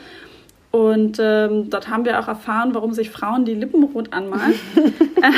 Und 0.77 1.17
ähm, 1.19 1.71
dort 1.71 1.89
haben 1.89 2.05
wir 2.05 2.21
auch 2.21 2.29
erfahren, 2.29 2.75
warum 2.75 2.93
sich 2.93 3.09
Frauen 3.09 3.47
die 3.47 3.55
Lippen 3.55 3.83
rot 3.83 4.13
anmalen. 4.13 4.53
äh, 4.77 5.31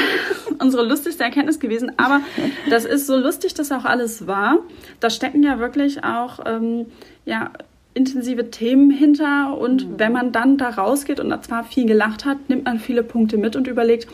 unsere 0.58 0.84
lustigste 0.84 1.22
Erkenntnis 1.22 1.60
gewesen. 1.60 1.92
Aber 1.96 2.22
das 2.70 2.84
ist 2.84 3.06
so 3.06 3.16
lustig, 3.16 3.54
dass 3.54 3.70
auch 3.70 3.84
alles 3.84 4.26
war. 4.26 4.58
Da 4.98 5.10
stecken 5.10 5.44
ja 5.44 5.60
wirklich 5.60 6.02
auch 6.02 6.40
ähm, 6.44 6.86
ja, 7.24 7.52
intensive 7.94 8.50
Themen 8.50 8.90
hinter. 8.90 9.56
Und 9.56 9.88
mhm. 9.88 9.94
wenn 9.98 10.12
man 10.12 10.32
dann 10.32 10.58
da 10.58 10.70
rausgeht 10.70 11.20
und 11.20 11.30
da 11.30 11.40
zwar 11.40 11.62
viel 11.62 11.86
gelacht 11.86 12.24
hat, 12.24 12.48
nimmt 12.48 12.64
man 12.64 12.80
viele 12.80 13.04
Punkte 13.04 13.36
mit 13.36 13.54
und 13.54 13.68
überlegt, 13.68 14.08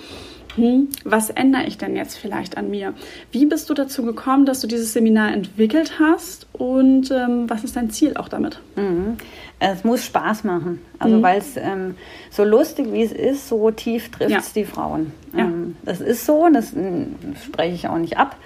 hm, 0.56 0.88
was 1.04 1.30
ändere 1.30 1.64
ich 1.64 1.78
denn 1.78 1.96
jetzt 1.96 2.16
vielleicht 2.16 2.58
an 2.58 2.70
mir? 2.70 2.92
Wie 3.32 3.46
bist 3.46 3.70
du 3.70 3.74
dazu 3.74 4.04
gekommen, 4.04 4.46
dass 4.46 4.60
du 4.60 4.66
dieses 4.66 4.92
Seminar 4.92 5.32
entwickelt 5.32 5.98
hast 5.98 6.46
und 6.52 7.10
ähm, 7.10 7.48
was 7.48 7.64
ist 7.64 7.76
dein 7.76 7.90
Ziel 7.90 8.16
auch 8.16 8.28
damit? 8.28 8.60
Mhm. 8.76 9.16
Es 9.60 9.84
muss 9.84 10.04
Spaß 10.04 10.44
machen. 10.44 10.80
Also 10.98 11.16
mhm. 11.16 11.22
weil 11.22 11.38
es 11.38 11.56
ähm, 11.56 11.94
so 12.30 12.44
lustig 12.44 12.92
wie 12.92 13.02
es 13.02 13.12
ist, 13.12 13.48
so 13.48 13.70
tief 13.70 14.10
trifft 14.10 14.36
es 14.36 14.54
ja. 14.54 14.62
die 14.62 14.64
Frauen. 14.64 15.12
Ja. 15.32 15.44
Ähm, 15.44 15.76
das 15.84 16.00
ist 16.00 16.26
so, 16.26 16.48
das 16.52 16.72
äh, 16.74 17.06
spreche 17.44 17.74
ich 17.74 17.88
auch 17.88 17.98
nicht 17.98 18.18
ab. 18.18 18.36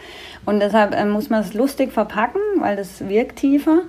Und 0.44 0.60
deshalb 0.60 0.94
äh, 0.94 1.04
muss 1.04 1.30
man 1.30 1.40
es 1.40 1.54
lustig 1.54 1.92
verpacken, 1.92 2.40
weil 2.58 2.76
das 2.76 3.08
wirkt 3.08 3.36
tiefer. 3.36 3.80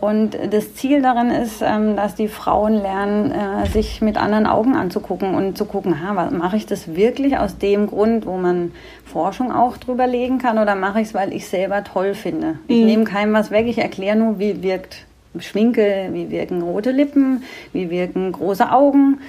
Und 0.00 0.38
das 0.50 0.74
Ziel 0.74 1.02
darin 1.02 1.30
ist, 1.30 1.60
ähm, 1.60 1.96
dass 1.96 2.14
die 2.14 2.28
Frauen 2.28 2.74
lernen, 2.74 3.32
äh, 3.32 3.66
sich 3.66 4.00
mit 4.00 4.16
anderen 4.16 4.46
Augen 4.46 4.76
anzugucken 4.76 5.34
und 5.34 5.58
zu 5.58 5.64
gucken, 5.64 6.02
ha, 6.02 6.30
mache 6.30 6.56
ich 6.56 6.66
das 6.66 6.94
wirklich 6.94 7.36
aus 7.36 7.58
dem 7.58 7.88
Grund, 7.88 8.24
wo 8.24 8.36
man 8.36 8.72
Forschung 9.04 9.50
auch 9.50 9.76
drüber 9.76 10.06
legen 10.06 10.38
kann, 10.38 10.58
oder 10.58 10.76
mache 10.76 11.00
ich 11.00 11.08
es, 11.08 11.14
weil 11.14 11.32
ich 11.32 11.42
es 11.42 11.50
selber 11.50 11.82
toll 11.82 12.14
finde? 12.14 12.58
Ich 12.68 12.78
mhm. 12.78 12.86
nehme 12.86 13.04
keinem 13.04 13.32
was 13.32 13.50
weg, 13.50 13.66
ich 13.66 13.78
erkläre 13.78 14.16
nur, 14.16 14.38
wie 14.38 14.62
wirkt 14.62 15.06
Schminke, 15.38 16.08
wie 16.12 16.30
wirken 16.30 16.62
rote 16.62 16.90
Lippen, 16.90 17.42
wie 17.72 17.90
wirken 17.90 18.32
große 18.32 18.70
Augen, 18.70 19.20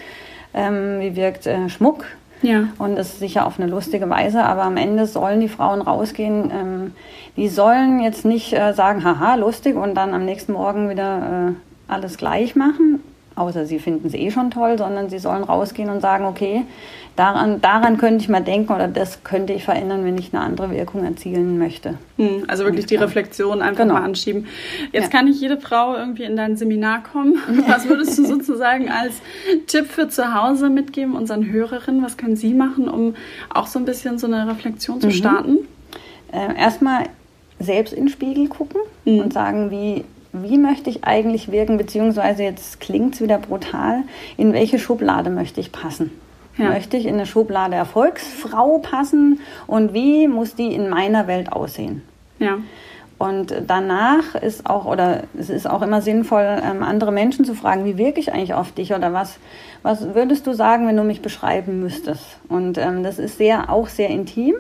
ähm, 0.54 1.00
wie 1.00 1.16
wirkt 1.16 1.48
äh, 1.48 1.70
Schmuck. 1.70 2.06
Ja. 2.42 2.70
Und 2.78 2.96
das 2.96 3.10
ist 3.10 3.20
sicher 3.20 3.46
auf 3.46 3.60
eine 3.60 3.70
lustige 3.70 4.10
Weise, 4.10 4.44
aber 4.44 4.64
am 4.64 4.78
Ende 4.78 5.06
sollen 5.06 5.42
die 5.42 5.50
Frauen 5.50 5.82
rausgehen. 5.82 6.52
Ähm, 6.52 6.94
die 7.36 7.50
sollen 7.50 8.00
jetzt 8.00 8.26
nicht 8.26 8.54
äh, 8.54 8.74
sagen, 8.74 9.04
haha, 9.04 9.36
lustig 9.36 9.76
und 9.76 9.96
dann 9.96 10.14
am 10.14 10.26
nächsten 10.26 10.54
Morgen 10.54 10.90
wieder 10.90 11.50
äh, 11.50 11.92
alles 11.92 12.18
gleich 12.18 12.56
machen. 12.56 13.04
Außer 13.40 13.66
sie 13.66 13.80
finden 13.80 14.08
es 14.08 14.14
eh 14.14 14.32
schon 14.32 14.52
toll, 14.52 14.78
sondern 14.78 15.10
sie 15.10 15.20
sollen 15.20 15.44
rausgehen 15.44 15.90
und 15.90 16.02
sagen, 16.02 16.26
okay, 16.26 16.66
daran, 17.16 17.62
daran 17.62 17.98
könnte 17.98 18.24
ich 18.24 18.30
mal 18.30 18.42
denken 18.42 18.74
oder 18.74 18.88
das 18.88 19.24
könnte 19.24 19.54
ich 19.54 19.64
verändern, 19.64 20.04
wenn 20.04 20.18
ich 20.18 20.34
eine 20.34 20.44
andere 20.44 20.72
Wirkung 20.72 21.04
erzielen 21.04 21.58
möchte. 21.58 21.98
Hm, 22.18 22.44
also 22.48 22.66
wirklich 22.66 22.86
die 22.86 22.96
Reflexion 22.96 23.62
einfach 23.62 23.84
genau. 23.84 23.96
mal 23.96 24.04
anschieben. 24.04 24.48
Jetzt 24.92 25.06
ja. 25.06 25.10
kann 25.10 25.26
nicht 25.26 25.40
jede 25.40 25.60
Frau 25.60 25.96
irgendwie 25.96 26.24
in 26.24 26.36
dein 26.36 26.58
Seminar 26.58 27.04
kommen. 27.04 27.38
Was 27.68 27.88
würdest 27.88 28.18
du 28.18 28.26
sozusagen 28.26 28.90
als 28.90 29.22
Tipp 29.68 29.88
für 29.88 30.10
zu 30.10 30.34
Hause 30.34 30.70
mitgeben 30.70 31.16
unseren 31.16 31.50
Hörerinnen? 31.50 32.04
Was 32.04 32.18
können 32.18 32.36
sie 32.36 32.54
machen, 32.54 32.90
um 32.90 33.16
auch 33.54 33.68
so 33.68 33.80
ein 33.80 33.86
bisschen 33.86 34.18
so 34.20 34.28
eine 34.28 34.48
Reflexion 34.48 35.00
zu 35.00 35.08
mhm. 35.08 35.12
starten? 35.12 35.58
Äh, 36.32 36.58
erstmal 36.58 37.06
selbst 37.60 37.94
in 37.94 38.06
den 38.06 38.10
Spiegel 38.10 38.48
gucken 38.48 38.82
mhm. 39.06 39.20
und 39.20 39.34
sagen, 39.34 39.72
wie 39.72 40.04
wie 40.32 40.58
möchte 40.58 40.90
ich 40.90 41.04
eigentlich 41.04 41.52
wirken, 41.52 41.78
beziehungsweise 41.78 42.44
jetzt 42.44 42.80
klingt 42.80 43.16
es 43.16 43.22
wieder 43.22 43.38
brutal, 43.38 44.04
in 44.38 44.54
welche 44.54 44.80
Schublade 44.80 45.30
möchte 45.30 45.60
ich 45.60 45.72
passen? 45.72 46.12
Ja. 46.58 46.70
Möchte 46.70 46.98
ich 46.98 47.06
in 47.06 47.16
eine 47.16 47.26
Schublade 47.26 47.76
Erfolgsfrau 47.76 48.80
passen 48.80 49.40
und 49.66 49.94
wie 49.94 50.28
muss 50.28 50.56
die 50.56 50.74
in 50.74 50.90
meiner 50.90 51.28
Welt 51.28 51.52
aussehen? 51.52 52.02
Ja. 52.38 52.58
Und 53.18 53.54
danach 53.68 54.36
ist 54.36 54.66
auch, 54.66 54.86
oder 54.86 55.24
es 55.38 55.50
ist 55.50 55.70
auch 55.70 55.82
immer 55.82 56.02
sinnvoll, 56.02 56.62
ähm, 56.64 56.84
andere 56.84 57.12
Menschen 57.12 57.44
zu 57.44 57.54
fragen, 57.54 57.84
wie 57.84 57.98
wirke 57.98 58.20
ich 58.20 58.32
eigentlich 58.32 58.54
auf 58.54 58.72
dich 58.72 58.94
oder 58.94 59.12
was, 59.12 59.40
was 59.84 60.14
würdest 60.16 60.48
du 60.48 60.54
sagen, 60.54 60.88
wenn 60.88 60.96
du 60.96 61.04
mich 61.04 61.22
beschreiben 61.22 61.82
müsstest? 61.82 62.40
Und 62.48 62.78
ähm, 62.78 63.04
das 63.04 63.20
ist 63.20 63.38
sehr, 63.38 63.70
auch 63.70 63.88
sehr 63.88 64.10
intim 64.10 64.56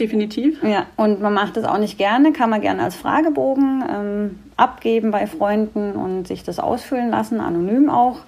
definitiv. 0.00 0.62
Ja, 0.62 0.86
und 0.96 1.20
man 1.20 1.34
macht 1.34 1.56
das 1.56 1.64
auch 1.64 1.78
nicht 1.78 1.98
gerne, 1.98 2.32
kann 2.32 2.50
man 2.50 2.60
gerne 2.60 2.82
als 2.82 2.96
Fragebogen 2.96 3.84
ähm, 3.88 4.38
abgeben 4.56 5.10
bei 5.10 5.26
Freunden 5.26 5.92
und 5.92 6.26
sich 6.26 6.42
das 6.42 6.58
ausfüllen 6.58 7.10
lassen, 7.10 7.40
anonym 7.40 7.90
auch. 7.90 8.20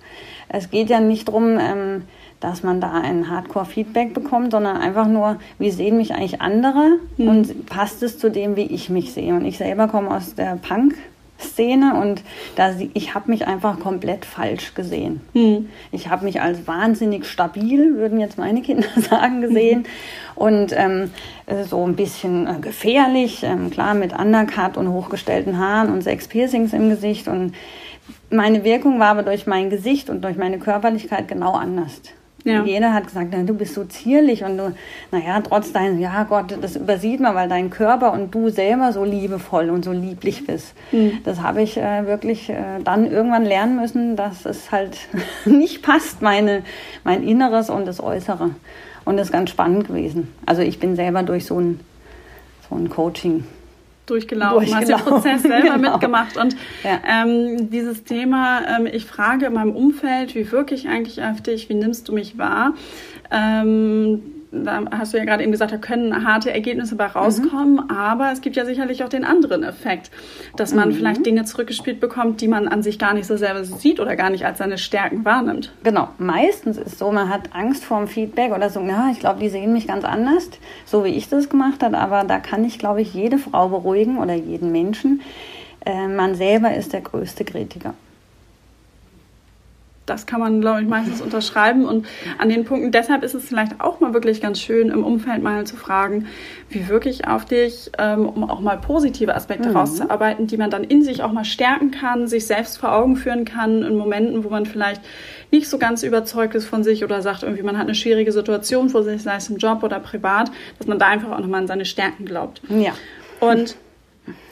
Es 0.49 0.71
geht 0.71 0.91
ja 0.91 1.01
nicht 1.01 1.29
darum, 1.29 1.59
ähm, 1.59 2.03
dass 2.41 2.63
man 2.63 2.81
da 2.81 2.93
ein 2.93 3.31
Hardcore-Feedback 3.31 4.15
bekommt, 4.15 4.51
sondern 4.51 4.77
einfach 4.77 5.07
nur, 5.07 5.39
wie 5.59 5.71
sehen 5.71 5.97
mich 5.97 6.13
eigentlich 6.13 6.41
andere 6.41 6.99
mhm. 7.17 7.29
und 7.29 7.67
passt 7.67 8.03
es 8.03 8.19
zu 8.19 8.31
dem, 8.31 8.57
wie 8.57 8.67
ich 8.67 8.91
mich 8.91 9.13
sehe. 9.13 9.35
Und 9.35 9.45
ich 9.45 9.59
selber 9.59 9.89
komme 9.89 10.11
aus 10.11 10.35
der 10.35 10.57
Punk- 10.57 10.97
Szene 11.43 12.01
und 12.01 12.23
da 12.57 12.73
ich 12.95 13.15
habe 13.15 13.31
mich 13.31 13.47
einfach 13.47 13.79
komplett 13.81 14.25
falsch 14.25 14.75
gesehen. 14.75 15.21
Mhm. 15.35 15.69
Ich 15.91 16.09
habe 16.09 16.25
mich 16.25 16.41
als 16.41 16.67
wahnsinnig 16.67 17.27
stabil, 17.27 17.97
würden 17.97 18.21
jetzt 18.21 18.39
meine 18.39 18.63
Kinder 18.63 18.89
sagen, 18.97 19.41
gesehen 19.41 19.81
mhm. 19.81 19.87
und 20.35 20.73
ähm, 20.77 21.11
äh, 21.47 21.65
so 21.65 21.87
ein 21.87 21.97
bisschen 21.97 22.47
äh, 22.47 22.61
gefährlich, 22.61 23.43
ähm, 23.43 23.71
klar 23.71 23.95
mit 23.95 24.19
Undercut 24.19 24.77
und 24.77 24.89
hochgestellten 24.89 25.59
Haaren 25.59 25.93
und 25.93 26.03
sechs 26.03 26.29
Piercings 26.29 26.73
im 26.73 26.89
Gesicht 26.89 27.29
und 27.29 27.55
meine 28.31 28.65
Wirkung 28.65 28.99
war 28.99 29.09
aber 29.09 29.23
durch 29.23 29.47
mein 29.47 29.71
Gesicht 29.71 30.11
und 30.11 30.23
durch 30.23 30.37
meine 30.37 30.59
Körperlichkeit 30.59 31.29
genau 31.29 31.53
anders. 31.53 32.01
Ja. 32.45 32.65
Jeder 32.65 32.93
hat 32.93 33.07
gesagt, 33.07 33.33
du 33.33 33.55
bist 33.55 33.75
so 33.75 33.85
zierlich 33.85 34.45
und 34.45 34.57
du, 34.59 34.75
naja, 35.11 35.41
trotz 35.41 35.73
dein, 35.73 36.01
ja 36.01 36.25
Gott, 36.25 36.57
das 36.61 36.77
übersieht 36.77 37.21
man, 37.21 37.35
weil 37.35 37.49
dein 37.49 37.71
Körper 37.71 38.13
und 38.13 38.35
du 38.35 38.49
selber 38.49 38.93
so 38.93 39.05
liebevoll 39.05 39.71
und 39.71 39.85
so 39.85 39.93
lieblich 39.93 40.47
bist. 40.47 40.75
Mhm. 40.91 41.19
Das 41.25 41.41
habe 41.41 41.63
ich 41.63 41.77
äh, 41.77 42.07
wirklich 42.07 42.51
äh, 42.51 42.81
dann 42.83 43.11
irgendwann 43.11 43.45
lernen 43.45 43.77
müssen, 43.77 44.17
dass 44.17 44.45
es 44.45 44.73
halt 44.73 44.99
nicht 45.45 45.83
passt, 45.83 46.23
meine, 46.23 46.63
mein 47.05 47.23
Inneres 47.23 47.71
und 47.71 47.87
das 47.87 48.03
Äußere. 48.03 48.51
Und 49.05 49.17
das 49.17 49.29
ist 49.29 49.33
ganz 49.33 49.51
spannend 49.51 49.89
gewesen. 49.89 50.33
Also 50.47 50.63
ich 50.63 50.79
bin 50.79 50.97
selber 50.97 51.23
durch 51.23 51.47
so 51.47 51.59
ein, 51.59 51.81
so 52.69 52.77
ein 52.77 52.89
Coaching 52.89 53.45
durchgelaufen, 54.13 54.69
durchgelaufen. 54.69 54.95
hast 54.95 55.07
den 55.07 55.13
Prozess 55.13 55.43
selber 55.63 55.77
genau. 55.77 55.93
mitgemacht. 55.93 56.37
Und 56.37 56.57
ja. 56.85 57.01
ähm, 57.09 57.71
dieses 57.71 58.05
Thema, 58.05 58.63
ähm, 58.69 58.87
ich 58.87 59.07
frage 59.07 59.47
in 59.47 59.55
meinem 59.55 59.75
Umfeld, 59.75 60.35
wie 60.35 60.51
wirke 60.51 60.75
ich 60.75 60.89
eigentlich 60.89 61.23
auf 61.23 61.41
dich, 61.41 61.69
wie 61.69 61.75
nimmst 61.75 62.09
du 62.09 62.13
mich 62.13 62.39
wahr? 62.39 62.75
Ähm, 63.31 64.23
da 64.53 64.85
hast 64.91 65.15
du 65.15 65.19
ja 65.19 65.25
gerade 65.25 65.43
eben 65.43 65.51
gesagt, 65.51 65.73
da 65.73 65.79
können 65.79 66.27
harte 66.27 66.53
Ergebnisse 66.53 66.95
bei 66.95 67.07
rauskommen, 67.07 67.75
mhm. 67.75 67.91
aber 67.91 68.33
es 68.33 68.43
gibt 68.43 68.55
ja 68.55 68.67
sicherlich 68.67 69.03
auch 69.03 69.09
den 69.09 69.25
anderen 69.25 69.63
Effekt, 69.63 70.11
dass 70.57 70.75
man 70.75 70.91
mhm. 70.91 70.95
vielleicht 70.95 71.25
Dinge 71.25 71.45
zurückgespielt 71.45 72.01
bekommt, 72.01 72.41
die 72.43 72.49
man 72.49 72.69
an 72.69 72.83
sich 72.83 72.99
gar 72.99 73.15
nicht 73.15 73.27
so 73.27 73.37
selber 73.37 73.65
sieht 73.65 73.99
oder 73.99 74.15
gar 74.15 74.31
nicht 74.31 74.45
als 74.45 74.59
seine 74.59 74.77
Stärken 74.77 75.25
wahrnimmt. 75.25 75.73
Genau, 75.85 76.09
meistens 76.19 76.77
ist 76.77 76.87
es 76.87 76.99
so, 76.99 77.11
man 77.11 77.31
hat 77.31 77.55
Angst 77.55 77.85
vor 77.85 77.99
dem 77.99 78.09
Feedback 78.09 78.53
oder 78.53 78.69
so, 78.69 78.81
na, 78.81 79.11
ich 79.11 79.21
glaube, 79.21 79.41
die 79.41 79.49
sehen 79.49 79.73
mich 79.73 79.87
ganz 79.87 80.05
anders, 80.05 80.51
so 80.85 81.05
wie 81.05 81.09
ich 81.09 81.29
das 81.29 81.49
gemacht 81.49 81.83
habe, 81.83 81.99
aber 81.99 82.25
da 82.25 82.39
kann 82.39 82.65
ich, 82.65 82.79
glaube 82.79 83.01
ich, 83.01 83.15
jede 83.15 83.39
Frau 83.39 83.69
beruhigen 83.69 84.19
oder 84.19 84.35
jeden 84.35 84.71
Menschen. 84.71 85.23
Äh, 85.87 86.09
man 86.09 86.35
selber 86.35 86.75
ist 86.75 86.93
der 86.93 87.01
größte 87.01 87.45
Kritiker 87.45 87.95
das 90.07 90.27
kann 90.27 90.41
man, 90.41 90.61
glaube 90.61 90.83
ich, 90.83 90.89
meistens 90.89 91.21
unterschreiben. 91.21 91.85
Und 91.85 92.07
an 92.39 92.49
den 92.49 92.65
Punkten, 92.65 92.91
deshalb 92.91 93.23
ist 93.23 93.35
es 93.35 93.45
vielleicht 93.45 93.81
auch 93.81 94.01
mal 94.01 94.13
wirklich 94.15 94.41
ganz 94.41 94.61
schön, 94.61 94.89
im 94.89 95.05
Umfeld 95.05 95.43
mal 95.43 95.65
zu 95.65 95.77
fragen, 95.77 96.27
wie 96.69 96.89
wirklich 96.89 97.27
auf 97.29 97.45
dich, 97.45 97.91
ähm, 97.99 98.29
um 98.29 98.49
auch 98.51 98.61
mal 98.61 98.79
positive 98.79 99.35
Aspekte 99.35 99.69
mhm. 99.69 99.77
rauszuarbeiten, 99.77 100.47
die 100.47 100.57
man 100.57 100.71
dann 100.71 100.85
in 100.85 101.03
sich 101.03 101.23
auch 101.23 101.33
mal 101.33 101.45
stärken 101.45 101.91
kann, 101.93 102.27
sich 102.27 102.47
selbst 102.47 102.79
vor 102.79 102.93
Augen 102.93 103.17
führen 103.17 103.45
kann, 103.45 103.83
in 103.83 103.97
Momenten, 103.97 104.45
wo 104.45 104.49
man 104.49 104.67
vielleicht 104.67 105.03
nicht 105.51 105.69
so 105.69 105.79
ganz 105.79 106.03
überzeugt 106.03 106.55
ist 106.55 106.67
von 106.67 106.83
sich 106.83 107.05
oder 107.05 107.23
sagt, 107.23 107.43
irgendwie 107.43 107.63
man 107.63 107.79
hat 107.79 107.85
eine 107.85 107.95
schwierige 107.95 108.33
Situation 108.33 108.89
vor 108.89 109.05
sich, 109.05 109.23
sei 109.23 109.37
es 109.37 109.49
im 109.51 109.59
Job 109.59 109.83
oder 109.83 110.01
privat, 110.01 110.51
dass 110.79 110.87
man 110.87 110.99
da 110.99 111.07
einfach 111.09 111.31
auch 111.31 111.41
nochmal 111.41 111.61
an 111.61 111.67
seine 111.67 111.85
Stärken 111.85 112.25
glaubt. 112.25 112.63
Ja. 112.69 112.93
Und 113.41 113.77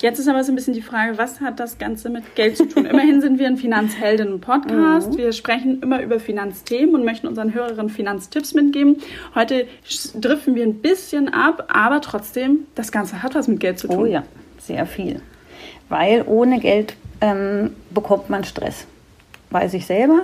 Jetzt 0.01 0.19
ist 0.19 0.29
aber 0.29 0.43
so 0.43 0.51
ein 0.51 0.57
bisschen 0.57 0.75
die 0.75 0.83
Frage, 0.83 1.17
was 1.17 1.41
hat 1.41 1.61
das 1.61 1.79
Ganze 1.79 2.11
mit 2.11 2.35
Geld 2.35 2.57
zu 2.57 2.67
tun? 2.67 2.87
Immerhin 2.87 3.21
sind 3.21 3.39
wir 3.39 3.47
ein 3.47 3.57
Finanzhelden-Podcast. 3.57 5.13
Mhm. 5.13 5.19
Wir 5.19 5.33
sprechen 5.33 5.81
immer 5.83 6.03
über 6.03 6.19
Finanzthemen 6.19 6.95
und 6.95 7.05
möchten 7.05 7.29
unseren 7.29 7.55
Hörerinnen 7.55 7.89
Finanztipps 7.89 8.55
mitgeben. 8.55 8.97
Heute 9.35 9.69
driften 10.15 10.57
wir 10.57 10.65
ein 10.65 10.81
bisschen 10.81 11.29
ab, 11.33 11.69
aber 11.73 12.01
trotzdem, 12.01 12.67
das 12.75 12.91
Ganze 12.91 13.23
hat 13.23 13.35
was 13.35 13.47
mit 13.47 13.61
Geld 13.61 13.79
zu 13.79 13.87
tun. 13.87 13.99
Oh 13.99 14.07
ja, 14.07 14.25
sehr 14.59 14.87
viel. 14.87 15.23
Weil 15.89 16.25
ohne 16.27 16.59
Geld 16.59 16.97
ähm, 17.21 17.77
bekommt 17.91 18.29
man 18.29 18.45
Stress. 18.45 18.87
Weiß 19.51 19.75
ich 19.75 19.87
selber. 19.87 20.23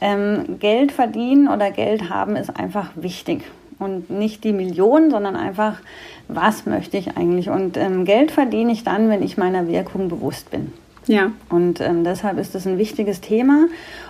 Ähm, 0.00 0.58
Geld 0.58 0.92
verdienen 0.92 1.48
oder 1.48 1.70
Geld 1.70 2.10
haben 2.10 2.36
ist 2.36 2.50
einfach 2.50 2.90
wichtig. 2.96 3.42
Und 3.78 4.10
nicht 4.10 4.44
die 4.44 4.52
Millionen, 4.52 5.10
sondern 5.10 5.36
einfach 5.36 5.80
was 6.28 6.66
möchte 6.66 6.96
ich 6.96 7.16
eigentlich. 7.16 7.50
Und 7.50 7.76
ähm, 7.76 8.04
Geld 8.04 8.30
verdiene 8.30 8.72
ich 8.72 8.84
dann, 8.84 9.08
wenn 9.08 9.22
ich 9.22 9.36
meiner 9.36 9.68
Wirkung 9.68 10.08
bewusst 10.08 10.50
bin. 10.50 10.72
Ja. 11.06 11.30
Und 11.50 11.80
ähm, 11.80 12.02
deshalb 12.02 12.38
ist 12.38 12.54
das 12.54 12.66
ein 12.66 12.78
wichtiges 12.78 13.20
Thema. 13.20 13.66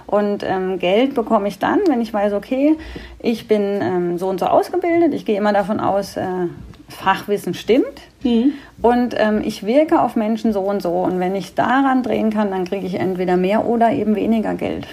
Und 0.06 0.42
ähm, 0.42 0.78
Geld 0.78 1.14
bekomme 1.14 1.48
ich 1.48 1.58
dann, 1.58 1.80
wenn 1.88 2.00
ich 2.00 2.12
weiß, 2.12 2.32
okay, 2.32 2.76
ich 3.18 3.48
bin 3.48 3.80
ähm, 3.82 4.18
so 4.18 4.28
und 4.28 4.40
so 4.40 4.46
ausgebildet. 4.46 5.12
Ich 5.12 5.26
gehe 5.26 5.36
immer 5.36 5.52
davon 5.52 5.78
aus, 5.78 6.16
äh, 6.16 6.46
Fachwissen 6.88 7.52
stimmt. 7.52 8.00
Mhm. 8.22 8.52
Und 8.80 9.14
ähm, 9.18 9.42
ich 9.44 9.66
wirke 9.66 10.00
auf 10.00 10.16
Menschen 10.16 10.52
so 10.52 10.60
und 10.60 10.80
so. 10.80 10.90
Und 10.90 11.20
wenn 11.20 11.34
ich 11.34 11.54
daran 11.54 12.02
drehen 12.02 12.30
kann, 12.30 12.50
dann 12.50 12.64
kriege 12.64 12.86
ich 12.86 12.94
entweder 12.94 13.36
mehr 13.36 13.66
oder 13.66 13.90
eben 13.90 14.14
weniger 14.14 14.54
Geld. 14.54 14.86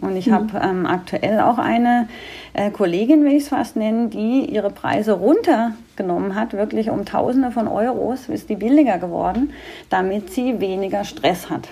Und 0.00 0.16
ich 0.16 0.26
mhm. 0.26 0.32
habe 0.32 0.60
ähm, 0.62 0.86
aktuell 0.86 1.40
auch 1.40 1.58
eine 1.58 2.08
äh, 2.52 2.70
Kollegin, 2.70 3.24
will 3.24 3.32
ich 3.32 3.44
es 3.44 3.48
fast 3.48 3.76
nennen, 3.76 4.10
die 4.10 4.46
ihre 4.46 4.70
Preise 4.70 5.12
runtergenommen 5.12 6.34
hat, 6.34 6.52
wirklich 6.52 6.90
um 6.90 7.04
Tausende 7.04 7.50
von 7.50 7.68
Euros, 7.68 8.28
ist 8.28 8.48
die 8.48 8.56
billiger 8.56 8.98
geworden, 8.98 9.52
damit 9.90 10.30
sie 10.32 10.60
weniger 10.60 11.04
Stress 11.04 11.50
hat. 11.50 11.68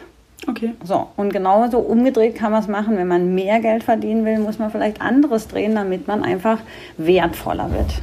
Okay. 0.46 0.74
So, 0.84 1.08
und 1.16 1.32
genauso 1.32 1.78
umgedreht 1.78 2.34
kann 2.34 2.52
man 2.52 2.62
es 2.62 2.68
machen. 2.68 2.96
Wenn 2.96 3.08
man 3.08 3.34
mehr 3.34 3.60
Geld 3.60 3.82
verdienen 3.82 4.24
will, 4.24 4.38
muss 4.38 4.58
man 4.58 4.70
vielleicht 4.70 5.00
anderes 5.00 5.48
drehen, 5.48 5.74
damit 5.74 6.06
man 6.06 6.22
einfach 6.22 6.60
wertvoller 6.96 7.70
wird, 7.72 8.02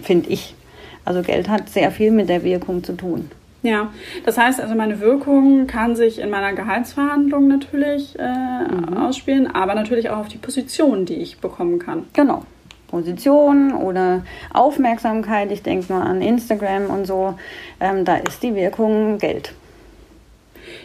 finde 0.00 0.30
ich. 0.30 0.54
Also 1.04 1.22
Geld 1.22 1.48
hat 1.48 1.68
sehr 1.68 1.90
viel 1.90 2.10
mit 2.10 2.28
der 2.28 2.42
Wirkung 2.42 2.82
zu 2.82 2.94
tun. 2.94 3.30
Ja, 3.64 3.90
das 4.26 4.36
heißt 4.36 4.60
also, 4.60 4.74
meine 4.74 5.00
Wirkung 5.00 5.66
kann 5.66 5.96
sich 5.96 6.18
in 6.18 6.28
meiner 6.28 6.52
Gehaltsverhandlung 6.52 7.48
natürlich 7.48 8.14
äh, 8.18 8.22
mhm. 8.22 8.94
ausspielen, 8.94 9.46
aber 9.52 9.74
natürlich 9.74 10.10
auch 10.10 10.18
auf 10.18 10.28
die 10.28 10.36
Position, 10.36 11.06
die 11.06 11.14
ich 11.14 11.38
bekommen 11.38 11.78
kann. 11.78 12.04
Genau. 12.12 12.42
Position 12.88 13.72
oder 13.72 14.22
Aufmerksamkeit, 14.52 15.50
ich 15.50 15.62
denke 15.62 15.94
nur 15.94 16.02
an 16.02 16.20
Instagram 16.20 16.90
und 16.90 17.06
so, 17.06 17.38
ähm, 17.80 18.04
da 18.04 18.16
ist 18.16 18.42
die 18.42 18.54
Wirkung 18.54 19.16
Geld. 19.16 19.54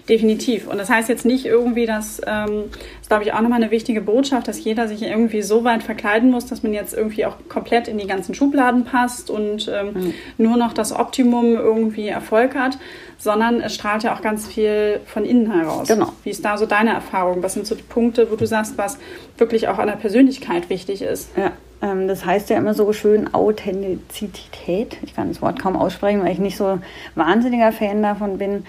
Definitiv. 0.08 0.68
Und 0.68 0.78
das 0.78 0.90
heißt 0.90 1.10
jetzt 1.10 1.26
nicht 1.26 1.46
irgendwie, 1.46 1.86
dass, 1.86 2.22
ähm, 2.26 2.66
das 3.00 3.08
glaube 3.08 3.24
ich 3.24 3.34
auch 3.34 3.42
nochmal 3.42 3.62
eine 3.62 3.72
wichtige 3.72 4.02
Botschaft, 4.02 4.48
dass 4.48 4.64
jeder 4.64 4.88
sich 4.88 5.02
irgendwie 5.02 5.42
so 5.42 5.64
weit 5.64 5.84
verkleiden 5.84 6.32
muss, 6.32 6.46
dass 6.46 6.64
man 6.64 6.74
jetzt 6.74 6.94
irgendwie 6.94 7.26
auch 7.26 7.36
komplett 7.48 7.88
in 7.88 7.98
die 7.98 8.08
ganzen 8.08 8.34
Schubladen 8.34 8.86
passt 8.86 9.30
und 9.30 9.72
ähm, 9.74 9.94
mhm. 9.94 10.14
nur 10.38 10.58
noch 10.58 10.74
das 10.74 10.92
Optimum 10.92 11.56
irgendwie 11.56 12.08
Erfolg 12.08 12.56
hat, 12.56 12.78
sondern 13.18 13.62
es 13.62 13.76
strahlt 13.76 14.04
ja 14.04 14.16
auch 14.16 14.22
ganz 14.22 14.48
viel 14.48 15.00
von 15.06 15.26
innen 15.26 15.52
heraus. 15.52 15.88
Genau. 15.88 16.14
Wie 16.24 16.30
ist 16.30 16.44
da 16.44 16.58
so 16.58 16.66
deine 16.66 16.94
Erfahrung? 16.94 17.44
Was 17.44 17.54
sind 17.54 17.68
so 17.68 17.76
die 17.76 17.84
Punkte, 17.84 18.32
wo 18.32 18.36
du 18.36 18.48
sagst, 18.48 18.78
was 18.78 18.98
wirklich 19.38 19.68
auch 19.68 19.78
an 19.78 19.88
der 19.88 19.96
Persönlichkeit 19.96 20.70
wichtig 20.70 21.02
ist? 21.02 21.30
Ja. 21.38 21.52
Ähm, 21.82 22.08
das 22.08 22.26
heißt 22.26 22.50
ja 22.50 22.58
immer 22.58 22.74
so 22.74 22.92
schön 22.94 23.34
Authentizität. 23.34 24.98
Ich 25.04 25.16
kann 25.16 25.30
das 25.30 25.42
Wort 25.42 25.60
kaum 25.60 25.76
aussprechen, 25.76 26.24
weil 26.24 26.32
ich 26.32 26.40
nicht 26.40 26.58
so 26.58 26.80
wahnsinniger 27.16 27.72
Fan 27.72 28.02
davon 28.02 28.38
bin. 28.38 28.66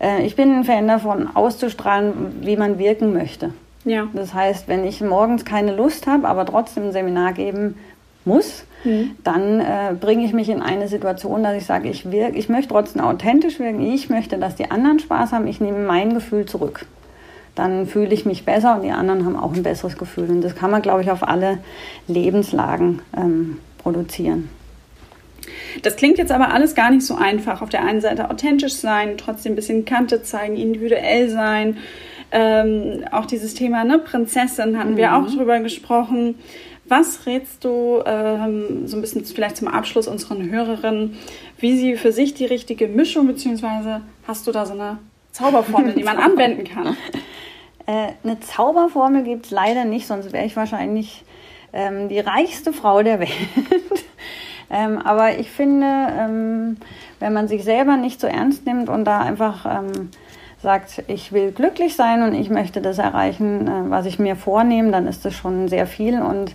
Äh, 0.00 0.24
ich 0.26 0.36
bin 0.36 0.52
ein 0.52 0.64
Fan 0.64 0.88
davon, 0.88 1.28
auszustrahlen, 1.34 2.12
wie 2.40 2.56
man 2.56 2.78
wirken 2.78 3.12
möchte. 3.12 3.52
Ja. 3.84 4.08
Das 4.12 4.34
heißt, 4.34 4.68
wenn 4.68 4.84
ich 4.84 5.00
morgens 5.00 5.44
keine 5.44 5.74
Lust 5.74 6.06
habe, 6.06 6.28
aber 6.28 6.44
trotzdem 6.44 6.84
ein 6.84 6.92
Seminar 6.92 7.32
geben 7.32 7.76
muss, 8.24 8.64
mhm. 8.84 9.12
dann 9.24 9.60
äh, 9.60 9.94
bringe 9.98 10.24
ich 10.24 10.32
mich 10.32 10.48
in 10.48 10.60
eine 10.60 10.88
Situation, 10.88 11.42
dass 11.42 11.56
ich 11.56 11.64
sage, 11.64 11.88
ich, 11.88 12.10
wirke, 12.10 12.36
ich 12.36 12.48
möchte 12.48 12.72
trotzdem 12.72 13.02
authentisch 13.02 13.58
wirken, 13.58 13.80
ich 13.80 14.10
möchte, 14.10 14.38
dass 14.38 14.56
die 14.56 14.70
anderen 14.70 14.98
Spaß 14.98 15.32
haben, 15.32 15.46
ich 15.46 15.60
nehme 15.60 15.78
mein 15.78 16.12
Gefühl 16.14 16.44
zurück. 16.44 16.86
Dann 17.54 17.86
fühle 17.86 18.12
ich 18.12 18.26
mich 18.26 18.44
besser 18.44 18.76
und 18.76 18.82
die 18.82 18.90
anderen 18.90 19.24
haben 19.24 19.36
auch 19.36 19.54
ein 19.54 19.62
besseres 19.62 19.98
Gefühl. 19.98 20.30
Und 20.30 20.42
das 20.42 20.54
kann 20.54 20.70
man, 20.70 20.82
glaube 20.82 21.02
ich, 21.02 21.10
auf 21.10 21.26
alle 21.26 21.58
Lebenslagen 22.06 23.00
ähm, 23.16 23.58
produzieren. 23.78 24.48
Das 25.82 25.96
klingt 25.96 26.18
jetzt 26.18 26.32
aber 26.32 26.52
alles 26.52 26.74
gar 26.74 26.90
nicht 26.90 27.06
so 27.06 27.14
einfach. 27.14 27.62
Auf 27.62 27.68
der 27.68 27.84
einen 27.84 28.00
Seite 28.00 28.30
authentisch 28.30 28.74
sein, 28.74 29.16
trotzdem 29.16 29.52
ein 29.52 29.56
bisschen 29.56 29.84
Kante 29.84 30.22
zeigen, 30.22 30.56
individuell 30.56 31.28
sein. 31.28 31.78
Ähm, 32.32 33.04
auch 33.10 33.26
dieses 33.26 33.54
Thema 33.54 33.84
ne, 33.84 33.98
Prinzessin 33.98 34.78
hatten 34.78 34.92
mhm. 34.92 34.96
wir 34.96 35.16
auch 35.16 35.26
drüber 35.26 35.58
gesprochen. 35.60 36.36
Was 36.86 37.26
rätst 37.26 37.64
du 37.64 38.02
ähm, 38.04 38.86
so 38.86 38.96
ein 38.96 39.00
bisschen 39.00 39.24
vielleicht 39.24 39.56
zum 39.56 39.68
Abschluss 39.68 40.08
unseren 40.08 40.50
Hörerinnen, 40.50 41.16
wie 41.58 41.76
sie 41.76 41.96
für 41.96 42.12
sich 42.12 42.34
die 42.34 42.46
richtige 42.46 42.88
Mischung, 42.88 43.26
beziehungsweise 43.26 44.00
hast 44.26 44.46
du 44.46 44.52
da 44.52 44.66
so 44.66 44.74
eine 44.74 44.98
Zauberformel, 45.32 45.94
die 45.94 46.02
man 46.02 46.18
anwenden 46.18 46.64
kann? 46.64 46.96
Äh, 47.86 48.08
eine 48.24 48.40
Zauberformel 48.40 49.22
gibt 49.22 49.46
es 49.46 49.50
leider 49.50 49.84
nicht, 49.84 50.06
sonst 50.06 50.32
wäre 50.32 50.46
ich 50.46 50.56
wahrscheinlich 50.56 51.24
ähm, 51.72 52.08
die 52.08 52.18
reichste 52.18 52.72
Frau 52.72 53.02
der 53.02 53.20
Welt. 53.20 53.30
Ähm, 54.70 54.98
aber 54.98 55.38
ich 55.38 55.50
finde, 55.50 55.86
ähm, 55.86 56.76
wenn 57.18 57.32
man 57.32 57.48
sich 57.48 57.64
selber 57.64 57.96
nicht 57.96 58.20
so 58.20 58.26
ernst 58.26 58.66
nimmt 58.66 58.88
und 58.88 59.04
da 59.04 59.20
einfach 59.20 59.66
ähm, 59.66 60.10
sagt, 60.62 61.02
ich 61.08 61.32
will 61.32 61.52
glücklich 61.52 61.96
sein 61.96 62.22
und 62.22 62.34
ich 62.34 62.50
möchte 62.50 62.80
das 62.80 62.98
erreichen, 62.98 63.66
äh, 63.66 63.90
was 63.90 64.06
ich 64.06 64.18
mir 64.18 64.36
vornehme, 64.36 64.92
dann 64.92 65.06
ist 65.06 65.24
das 65.24 65.34
schon 65.34 65.68
sehr 65.68 65.86
viel 65.86 66.20
und 66.20 66.54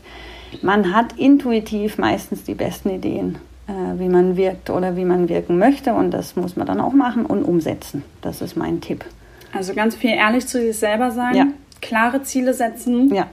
man 0.62 0.96
hat 0.96 1.18
intuitiv 1.18 1.98
meistens 1.98 2.44
die 2.44 2.54
besten 2.54 2.90
Ideen, 2.90 3.38
äh, 3.68 4.00
wie 4.00 4.08
man 4.08 4.38
wirkt 4.38 4.70
oder 4.70 4.96
wie 4.96 5.06
man 5.06 5.28
wirken 5.28 5.58
möchte 5.58 5.94
und 5.94 6.12
das 6.12 6.36
muss 6.36 6.56
man 6.56 6.68
dann 6.68 6.80
auch 6.80 6.94
machen 6.94 7.26
und 7.26 7.44
umsetzen. 7.44 8.04
Das 8.22 8.42
ist 8.42 8.56
mein 8.56 8.80
Tipp. 8.80 9.04
Also 9.52 9.74
ganz 9.74 9.96
viel 9.96 10.12
ehrlich 10.12 10.48
zu 10.48 10.60
sich 10.62 10.78
selber 10.78 11.12
sein, 11.12 11.36
ja. 11.36 11.48
klare 11.82 12.24
Ziele 12.24 12.54
setzen. 12.54 13.14
Ja. 13.14 13.28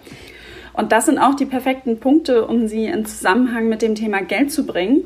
Und 0.72 0.92
das 0.92 1.06
sind 1.06 1.18
auch 1.18 1.35
die 1.35 1.46
perfekten 1.46 1.98
Punkte, 1.98 2.46
um 2.46 2.66
sie 2.66 2.87
in 2.87 3.04
Zusammenhang 3.04 3.68
mit 3.68 3.82
dem 3.82 3.94
Thema 3.94 4.22
Geld 4.22 4.50
zu 4.50 4.66
bringen. 4.66 5.04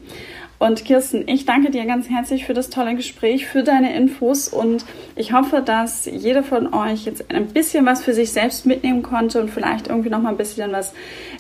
Und 0.59 0.85
Kirsten, 0.85 1.25
ich 1.27 1.45
danke 1.45 1.71
dir 1.71 1.85
ganz 1.85 2.09
herzlich 2.09 2.47
für 2.47 2.55
das 2.55 2.71
tolle 2.71 2.95
Gespräch, 2.95 3.47
für 3.47 3.63
deine 3.63 3.95
Infos 3.95 4.49
und 4.49 4.87
ich 5.15 5.33
hoffe, 5.33 5.63
dass 5.65 6.07
jeder 6.07 6.43
von 6.43 6.73
euch 6.73 7.05
jetzt 7.05 7.31
ein 7.31 7.49
bisschen 7.49 7.85
was 7.85 8.03
für 8.03 8.15
sich 8.15 8.33
selbst 8.33 8.65
mitnehmen 8.65 9.03
konnte 9.03 9.41
und 9.41 9.51
vielleicht 9.51 9.89
irgendwie 9.89 10.09
noch 10.09 10.23
mal 10.23 10.31
ein 10.31 10.39
bisschen 10.39 10.73
was, 10.73 10.95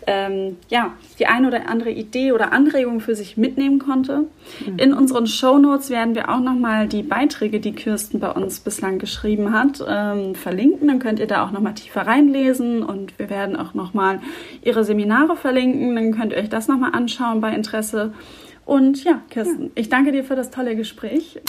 ähm, 0.06 0.56
ja, 0.68 0.92
die 1.18 1.26
eine 1.26 1.48
oder 1.48 1.68
andere 1.68 1.90
Idee 1.90 2.32
oder 2.32 2.52
Anregung 2.52 3.00
für 3.00 3.14
sich 3.14 3.38
mitnehmen 3.38 3.78
konnte. 3.78 4.24
Mhm. 4.66 4.78
In 4.78 4.92
unseren 4.92 5.26
Show 5.26 5.56
Notes 5.58 5.88
werden 5.88 6.14
wir 6.14 6.28
auch 6.28 6.40
noch 6.40 6.54
mal 6.54 6.86
die 6.86 7.02
Beiträge, 7.02 7.58
die 7.58 7.72
Kirsten 7.72 8.20
bei 8.20 8.30
uns 8.30 8.60
bislang 8.60 8.98
geschrieben 8.98 9.52
hat, 9.52 9.82
ähm, 9.88 10.34
verlinken. 10.34 10.88
Dann 10.88 10.98
könnt 10.98 11.20
ihr 11.20 11.26
da 11.26 11.44
auch 11.44 11.52
noch 11.52 11.60
mal 11.60 11.72
tiefer 11.72 12.06
reinlesen 12.06 12.82
und 12.82 13.18
wir 13.18 13.30
werden 13.30 13.56
auch 13.56 13.72
noch 13.72 13.94
mal 13.94 14.20
ihre 14.62 14.84
Seminare 14.84 15.36
verlinken. 15.36 15.96
Dann 15.96 16.12
könnt 16.12 16.32
ihr 16.32 16.38
euch 16.38 16.50
das 16.50 16.68
noch 16.68 16.78
mal 16.78 16.90
anschauen 16.90 17.40
bei 17.40 17.54
Interesse. 17.54 18.12
Und 18.66 19.04
ja, 19.04 19.22
Kirsten, 19.30 19.66
ja. 19.66 19.70
ich 19.76 19.88
danke 19.88 20.10
dir 20.10 20.24
für 20.24 20.34
das 20.34 20.50
tolle 20.50 20.74
Gespräch. 20.74 21.40